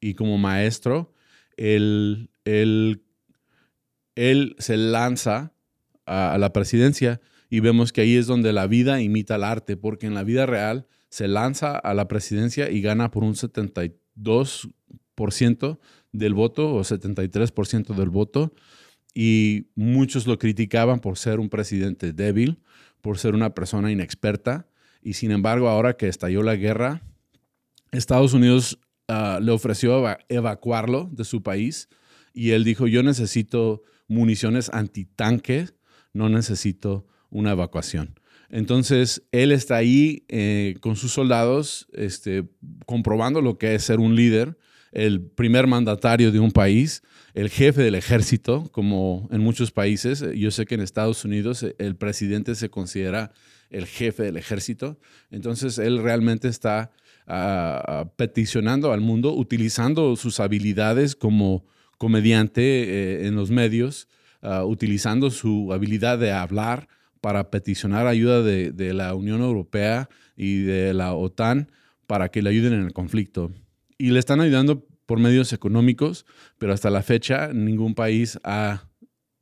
y 0.00 0.14
como 0.14 0.38
maestro, 0.38 1.12
él, 1.56 2.30
él 2.44 3.04
él 4.14 4.56
se 4.58 4.76
lanza 4.76 5.52
a, 6.06 6.36
la 6.38 6.52
presidencia 6.52 7.20
y 7.50 7.60
vemos 7.60 7.92
que 7.92 8.00
ahí 8.00 8.16
es 8.16 8.26
donde 8.26 8.52
la 8.52 8.66
vida 8.66 9.00
imita 9.00 9.36
el 9.36 9.44
arte, 9.44 9.76
porque 9.76 10.06
en 10.06 10.14
la 10.14 10.24
vida 10.24 10.46
real 10.46 10.86
se 11.08 11.28
lanza 11.28 11.78
a 11.78 11.94
la 11.94 12.08
presidencia 12.08 12.70
y 12.70 12.80
gana 12.80 13.10
por 13.10 13.22
un 13.22 13.34
72% 13.34 15.78
del 16.12 16.34
voto 16.34 16.74
o 16.74 16.80
73% 16.80 17.94
del 17.94 18.10
voto. 18.10 18.52
Y 19.14 19.68
muchos 19.76 20.26
lo 20.26 20.38
criticaban 20.38 20.98
por 20.98 21.18
ser 21.18 21.38
un 21.38 21.48
presidente 21.48 22.12
débil, 22.12 22.58
por 23.00 23.18
ser 23.18 23.34
una 23.34 23.54
persona 23.54 23.92
inexperta. 23.92 24.66
Y 25.02 25.12
sin 25.12 25.30
embargo, 25.30 25.68
ahora 25.68 25.96
que 25.96 26.08
estalló 26.08 26.42
la 26.42 26.56
guerra, 26.56 27.02
Estados 27.92 28.32
Unidos 28.32 28.80
ah, 29.06 29.38
le 29.40 29.52
ofreció 29.52 30.04
evacuarlo 30.28 31.08
de 31.12 31.24
su 31.24 31.44
país 31.44 31.88
y 32.32 32.50
él 32.50 32.64
dijo, 32.64 32.88
yo 32.88 33.04
necesito 33.04 33.82
municiones 34.08 34.68
antitanque, 34.70 35.68
no 36.12 36.28
necesito 36.28 37.06
una 37.34 37.50
evacuación. 37.50 38.18
Entonces, 38.48 39.22
él 39.32 39.52
está 39.52 39.76
ahí 39.76 40.24
eh, 40.28 40.76
con 40.80 40.96
sus 40.96 41.12
soldados, 41.12 41.88
este, 41.92 42.44
comprobando 42.86 43.42
lo 43.42 43.58
que 43.58 43.74
es 43.74 43.82
ser 43.82 43.98
un 43.98 44.14
líder, 44.14 44.56
el 44.92 45.20
primer 45.20 45.66
mandatario 45.66 46.30
de 46.30 46.38
un 46.38 46.52
país, 46.52 47.02
el 47.34 47.50
jefe 47.50 47.82
del 47.82 47.96
ejército, 47.96 48.70
como 48.70 49.28
en 49.32 49.40
muchos 49.40 49.72
países. 49.72 50.24
Yo 50.36 50.52
sé 50.52 50.66
que 50.66 50.76
en 50.76 50.82
Estados 50.82 51.24
Unidos 51.24 51.64
eh, 51.64 51.74
el 51.78 51.96
presidente 51.96 52.54
se 52.54 52.70
considera 52.70 53.32
el 53.70 53.86
jefe 53.86 54.22
del 54.22 54.36
ejército. 54.36 54.98
Entonces, 55.32 55.78
él 55.78 56.00
realmente 56.00 56.46
está 56.46 56.92
ah, 57.26 57.82
ah, 57.86 58.12
peticionando 58.16 58.92
al 58.92 59.00
mundo, 59.00 59.34
utilizando 59.34 60.14
sus 60.14 60.38
habilidades 60.38 61.16
como 61.16 61.66
comediante 61.98 62.62
eh, 62.62 63.26
en 63.26 63.34
los 63.34 63.50
medios, 63.50 64.06
ah, 64.42 64.64
utilizando 64.64 65.30
su 65.30 65.72
habilidad 65.72 66.20
de 66.20 66.30
hablar 66.30 66.86
para 67.24 67.48
peticionar 67.48 68.06
ayuda 68.06 68.42
de, 68.42 68.92
la 68.92 69.14
Unión 69.14 69.40
Europea 69.40 70.10
y 70.36 70.58
de 70.58 70.92
la 70.92 71.14
OTAN 71.14 71.72
para 72.06 72.28
que 72.28 72.42
le 72.42 72.50
ayuden 72.50 72.74
en 72.74 72.82
el 72.82 72.92
conflicto. 72.92 73.50
Y 73.96 74.10
le 74.10 74.18
están 74.18 74.42
ayudando 74.42 74.86
por 75.06 75.18
medios 75.18 75.54
económicos, 75.54 76.26
pero 76.58 76.74
hasta 76.74 76.90
la 76.90 77.02
fecha 77.02 77.50
ningún 77.54 77.94
país 77.94 78.38
ha, 78.44 78.90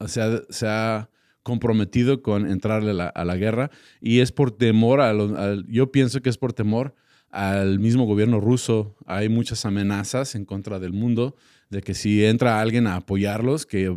se, 0.07 0.21
ha, 0.69 1.11
comprometido 1.43 2.23
con 2.23 2.49
entrarle 2.49 2.93
a 3.03 3.25
la, 3.25 3.37
guerra 3.37 3.73
y 4.01 4.21
es 4.21 4.31
por 4.31 4.53
temor, 4.53 5.01
a 5.01 5.57
yo 5.67 5.91
pienso 5.91 6.23
que 6.23 6.31
es 6.31 6.39
por 6.39 6.53
temor 6.53 6.95
al 7.31 7.81
mismo 7.81 8.05
gobierno 8.05 8.39
ruso. 8.39 8.95
Hay 9.07 9.29
muchas 9.29 9.67
amenazas 9.67 10.37
en 10.37 10.45
contra 10.45 10.79
del 10.79 10.93
mundo 10.93 11.35
de 11.69 11.83
que 11.83 11.95
si 11.95 12.25
entra 12.25 12.61
alguien 12.61 12.87
a 12.87 12.95
apoyarlos, 12.95 13.67
que 13.67 13.89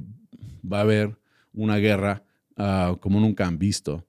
va 0.64 0.80
a 0.80 0.82
haber 0.82 1.20
una 1.54 1.78
guerra 1.78 2.25
ah, 2.58 2.96
como 3.00 3.20
nunca 3.20 3.48
han 3.48 3.58
visto. 3.58 4.06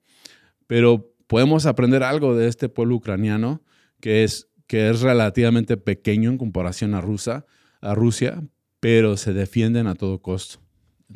Pero 0.67 1.13
podemos 1.27 1.65
aprender 1.65 2.03
algo 2.03 2.35
de 2.35 2.47
este 2.47 2.69
pueblo 2.69 2.95
ucraniano, 2.95 3.61
que 3.99 4.23
es, 4.23 4.49
que 4.67 4.89
es 4.89 5.01
relativamente 5.01 5.77
pequeño 5.77 6.29
en 6.29 6.37
comparación 6.37 6.93
a, 6.93 7.01
Rusia, 7.01 7.45
a 7.81 7.95
Rusia, 7.95 8.43
pero 8.79 9.17
se 9.17 9.33
defienden 9.33 9.87
a 9.87 9.95
todo 9.95 10.21
costo. 10.21 10.59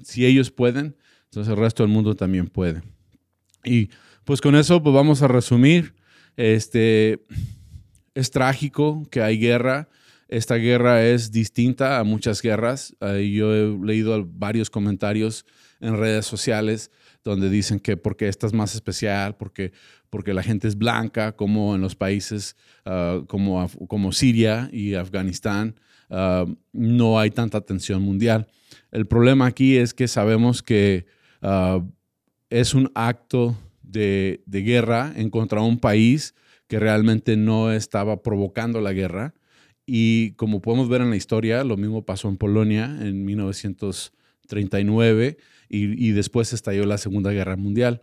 Si 0.04 0.26
ellos 0.26 0.52
pueden, 0.52 0.96
entonces 1.26 1.52
el 1.52 1.60
resto 1.60 1.84
del 1.84 1.92
mundo 1.92 2.16
también 2.16 2.48
puede. 2.48 2.82
Y 3.64 3.90
pues 4.24 4.42
con 4.42 4.56
eso 4.56 4.82
pues 4.82 4.94
vamos 4.94 5.22
a 5.22 5.28
resumir. 5.28 5.96
Este, 6.38 7.22
es 8.16 8.32
trágico 8.32 9.08
que 9.10 9.22
hay 9.22 9.38
guerra, 9.38 9.90
esta 10.28 10.56
guerra 10.56 11.06
es 11.06 11.32
distinta 11.32 12.00
a 12.00 12.06
muchas 12.06 12.42
guerras. 12.42 12.96
yo 13.02 13.54
he 13.54 13.78
leído 13.86 14.26
varios 14.26 14.70
comentarios 14.70 15.46
en 15.82 15.98
redes 15.98 16.26
sociales 16.26 16.90
donde 17.24 17.50
dicen 17.50 17.80
que 17.80 17.98
porque 17.98 18.28
esta 18.28 18.48
es 18.48 18.54
más 18.54 18.76
especial, 18.76 19.36
porque, 19.38 19.72
porque 20.10 20.34
la 20.34 20.44
gente 20.44 20.68
es 20.68 20.78
blanca, 20.78 21.34
como 21.34 21.76
en 21.76 21.82
los 21.82 21.96
países 21.96 22.56
ah, 22.86 23.22
como, 23.28 23.68
como 23.88 24.12
Siria 24.12 24.70
y 24.72 24.96
Afganistán, 24.96 25.76
ah, 26.10 26.46
no 26.74 27.20
hay 27.20 27.32
tanta 27.32 27.58
atención 27.58 28.02
mundial. 28.02 28.48
El 28.92 29.06
problema 29.08 29.46
aquí 29.46 29.78
es 29.78 29.94
que 29.94 30.08
sabemos 30.08 30.64
que 30.64 31.06
ah, 31.42 31.84
es 32.50 32.74
un 32.74 32.92
acto 32.96 33.58
de, 33.84 34.44
de 34.46 34.62
guerra 34.62 35.14
en 35.16 35.30
contra 35.30 35.62
de 35.62 35.68
un 35.68 35.80
país 35.80 36.36
que 36.68 36.80
realmente 36.80 37.36
no 37.38 37.72
estaba 37.72 38.24
provocando 38.24 38.80
la 38.82 38.94
guerra 38.94 39.34
y 39.86 40.32
como 40.34 40.62
podemos 40.62 40.88
ver 40.88 41.02
en 41.02 41.10
la 41.10 41.16
historia, 41.16 41.64
lo 41.64 41.76
mismo 41.76 42.06
pasó 42.06 42.30
en 42.30 42.38
Polonia 42.38 42.86
en 43.02 43.26
1939 44.56 45.38
y, 45.70 46.08
y 46.08 46.12
después 46.12 46.54
estalló 46.54 46.86
la 46.86 46.98
Segunda 46.98 47.32
Guerra 47.32 47.56
Mundial. 47.56 48.02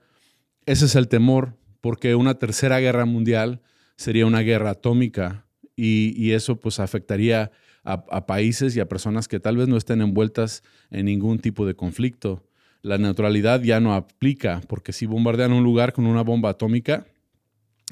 Ese 0.67 0.87
es 0.87 0.97
el 0.97 1.09
temor, 1.09 1.57
porque 1.81 2.15
una 2.15 2.35
tercera 2.39 2.79
guerra 2.81 3.05
mundial 3.05 3.63
sería 3.97 4.27
una 4.27 4.41
guerra 4.41 4.71
atómica 4.71 5.47
y, 5.77 6.15
y 6.17 6.33
eso 6.33 6.59
pues 6.61 6.81
afectaría 6.81 7.51
a, 7.85 8.05
a, 8.11 8.27
países 8.27 8.77
y 8.77 8.81
a 8.81 8.89
personas 8.89 9.29
que 9.29 9.41
tal 9.41 9.57
vez 9.57 9.69
no 9.69 9.77
estén 9.77 10.01
envueltas 10.01 10.63
en 10.91 11.07
ningún 11.07 11.39
tipo 11.39 11.67
de 11.67 11.75
conflicto. 11.75 12.45
La 12.83 12.99
neutralidad 12.99 13.63
ya 13.63 13.81
no 13.81 13.95
aplica, 13.95 14.61
porque 14.69 14.93
si 14.93 15.07
bombardean 15.07 15.53
un 15.53 15.65
lugar 15.65 15.93
con 15.93 16.07
una 16.07 16.23
bomba 16.23 16.51
atómica, 16.51 17.07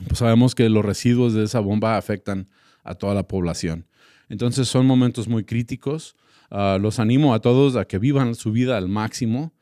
pues 0.07 0.19
sabemos 0.19 0.55
que 0.55 0.69
los 0.69 0.85
residuos 0.85 1.35
de 1.35 1.45
esa 1.45 1.61
bomba 1.61 1.97
afectan 1.97 2.49
a 2.85 2.95
toda 2.95 3.15
la 3.15 3.27
población. 3.27 3.87
Entonces 4.29 4.69
son 4.69 4.87
momentos 4.87 5.29
muy 5.29 5.45
críticos. 5.45 6.17
Ah, 6.51 6.79
los 6.81 6.99
animo 6.99 7.35
a 7.35 7.41
todos 7.41 7.77
a 7.77 7.87
que 7.87 7.99
vivan 7.99 8.35
su 8.35 8.53
vida 8.53 8.77
al 8.77 8.89
máximo, 8.89 9.53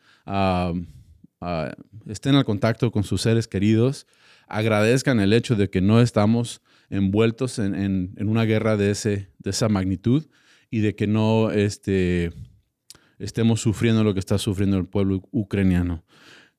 estén 2.07 2.35
al 2.35 2.45
contacto 2.45 2.91
con 2.91 3.05
sus 3.05 3.23
seres 3.23 3.49
queridos, 3.49 4.07
agradezcan 4.49 5.21
el 5.21 5.33
hecho 5.33 5.57
de 5.57 5.71
que 5.71 5.81
no 5.81 6.01
estamos 6.01 6.63
envueltos 6.91 7.59
en, 7.59 8.15
una 8.19 8.45
guerra 8.45 8.77
de, 8.77 8.91
ese, 8.91 9.31
de 9.39 9.51
esa 9.51 9.69
magnitud 9.69 10.27
y 10.71 10.81
de 10.81 10.95
que 10.95 11.07
no 11.07 11.51
este, 11.51 12.33
estemos 13.19 13.61
sufriendo 13.61 14.05
lo 14.05 14.15
que 14.15 14.21
está 14.21 14.39
sufriendo 14.39 14.77
el 14.77 14.87
pueblo 14.87 15.23
ucraniano. 15.31 16.05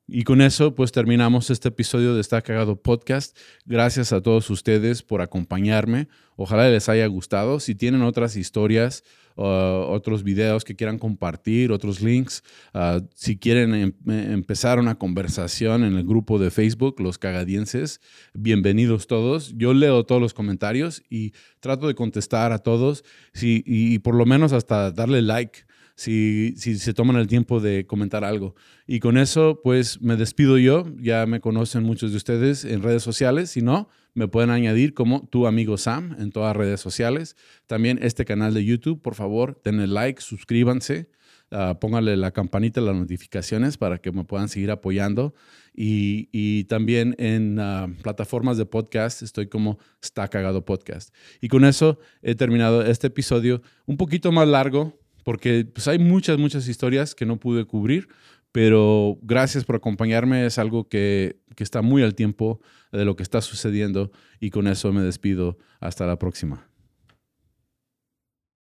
Y 0.07 0.23
con 0.23 0.41
eso, 0.41 0.75
pues 0.75 0.91
terminamos 0.91 1.49
este 1.49 1.69
episodio 1.69 2.13
de 2.13 2.21
Está 2.21 2.43
Cagado 2.43 2.79
Podcast. 2.79 3.35
Gracias 3.65 4.13
a 4.13 4.21
todos 4.21 4.51
ustedes 4.51 5.01
por 5.01 5.21
acompañarme. 5.23 6.09
Ojalá 6.35 6.69
les 6.69 6.89
haya 6.89 7.07
gustado. 7.07 7.59
Si 7.59 7.73
tienen 7.73 8.03
otras 8.03 8.35
historias, 8.35 9.03
otros 9.36 10.24
videos 10.24 10.63
que 10.63 10.76
quieran 10.76 10.98
compartir, 10.98 11.71
otros 11.71 12.02
links, 12.02 12.43
uh, 12.74 13.06
si 13.13 13.38
quieren 13.38 13.76
em, 13.76 13.93
empezar 14.08 14.80
una 14.80 14.95
conversación 14.95 15.84
en 15.84 15.95
el 15.95 16.06
grupo 16.06 16.39
de 16.39 16.52
Facebook, 16.52 17.00
Los 17.00 17.17
Cagadienses, 17.17 18.02
bienvenidos 18.34 19.08
todos. 19.08 19.54
Yo 19.58 19.74
leo 19.74 20.06
todos 20.06 20.21
los 20.21 20.34
comentarios 20.34 21.04
y 21.10 21.34
trato 21.60 21.88
de 21.88 21.95
contestar 21.95 22.52
a 22.52 22.60
todos 22.60 23.04
y 23.41 24.00
por 24.00 24.15
lo 24.15 24.26
menos 24.26 24.54
hasta 24.54 24.91
darle 24.91 25.21
like 25.21 25.65
si, 25.95 26.53
si 26.58 26.77
se 26.77 26.93
toman 26.93 27.15
el 27.15 27.27
tiempo 27.27 27.60
de 27.60 27.88
comentar 27.88 28.23
algo. 28.23 28.55
Y 28.86 28.99
con 28.99 29.17
eso, 29.17 29.62
pues 29.63 30.01
me 30.01 30.17
despido 30.17 30.58
yo. 30.58 30.86
Ya 30.97 31.25
me 31.25 31.39
conocen 31.39 31.84
muchos 31.84 32.12
de 32.12 32.17
ustedes 32.17 32.65
en 32.65 32.84
redes 32.84 33.01
sociales. 33.01 33.51
Si 33.51 33.62
no, 33.62 33.89
me 34.13 34.27
pueden 34.27 34.49
añadir 34.49 34.93
como 34.93 35.27
tu 35.27 35.47
amigo 35.47 35.77
Sam 35.77 36.15
en 36.19 36.31
todas 36.31 36.55
redes 36.55 36.81
sociales. 36.81 37.36
También 37.65 37.99
este 38.01 38.25
canal 38.25 38.53
de 38.53 38.65
YouTube, 38.65 39.01
por 39.01 39.15
favor, 39.15 39.62
denle 39.63 39.88
like, 39.88 40.21
suscríbanse. 40.21 41.10
Uh, 41.51 41.77
pónganle 41.79 42.17
la 42.17 42.31
campanita, 42.31 42.81
las 42.81 42.95
notificaciones 42.95 43.77
para 43.77 43.99
que 43.99 44.12
me 44.12 44.23
puedan 44.23 44.49
seguir 44.49 44.71
apoyando. 44.71 45.36
Y, 45.73 46.27
y 46.31 46.63
también 46.65 47.15
en 47.19 47.60
ah, 47.60 47.88
plataformas 48.01 48.58
de 48.58 48.65
podcast 48.65 49.21
estoy 49.21 49.47
como 49.47 49.77
Está 50.01 50.27
Cagado 50.27 50.65
Podcast. 50.65 51.13
Y 51.41 51.47
con 51.47 51.63
eso 51.63 51.99
he 52.21 52.34
terminado 52.34 52.84
este 52.84 53.08
episodio 53.08 53.62
un 53.86 53.95
poquito 53.95 54.31
más 54.31 54.47
largo, 54.47 54.99
porque 55.25 55.65
pues, 55.65 55.88
hay 55.88 55.97
muchas, 55.97 56.38
muchas 56.38 56.67
historias 56.67 57.15
que 57.15 57.25
no 57.25 57.38
pude 57.38 57.65
cubrir, 57.65 58.07
pero 58.51 59.17
gracias 59.23 59.65
por 59.65 59.75
acompañarme, 59.75 60.45
es 60.45 60.59
algo 60.59 60.88
que, 60.88 61.41
que 61.55 61.63
está 61.63 61.81
muy 61.81 62.03
al 62.03 62.13
tiempo 62.13 62.61
de 62.91 63.03
lo 63.03 63.15
que 63.15 63.23
está 63.23 63.41
sucediendo 63.41 64.11
y 64.39 64.51
con 64.51 64.67
eso 64.67 64.93
me 64.93 65.01
despido. 65.01 65.57
Hasta 65.81 66.05
la 66.05 66.17
próxima. 66.17 66.69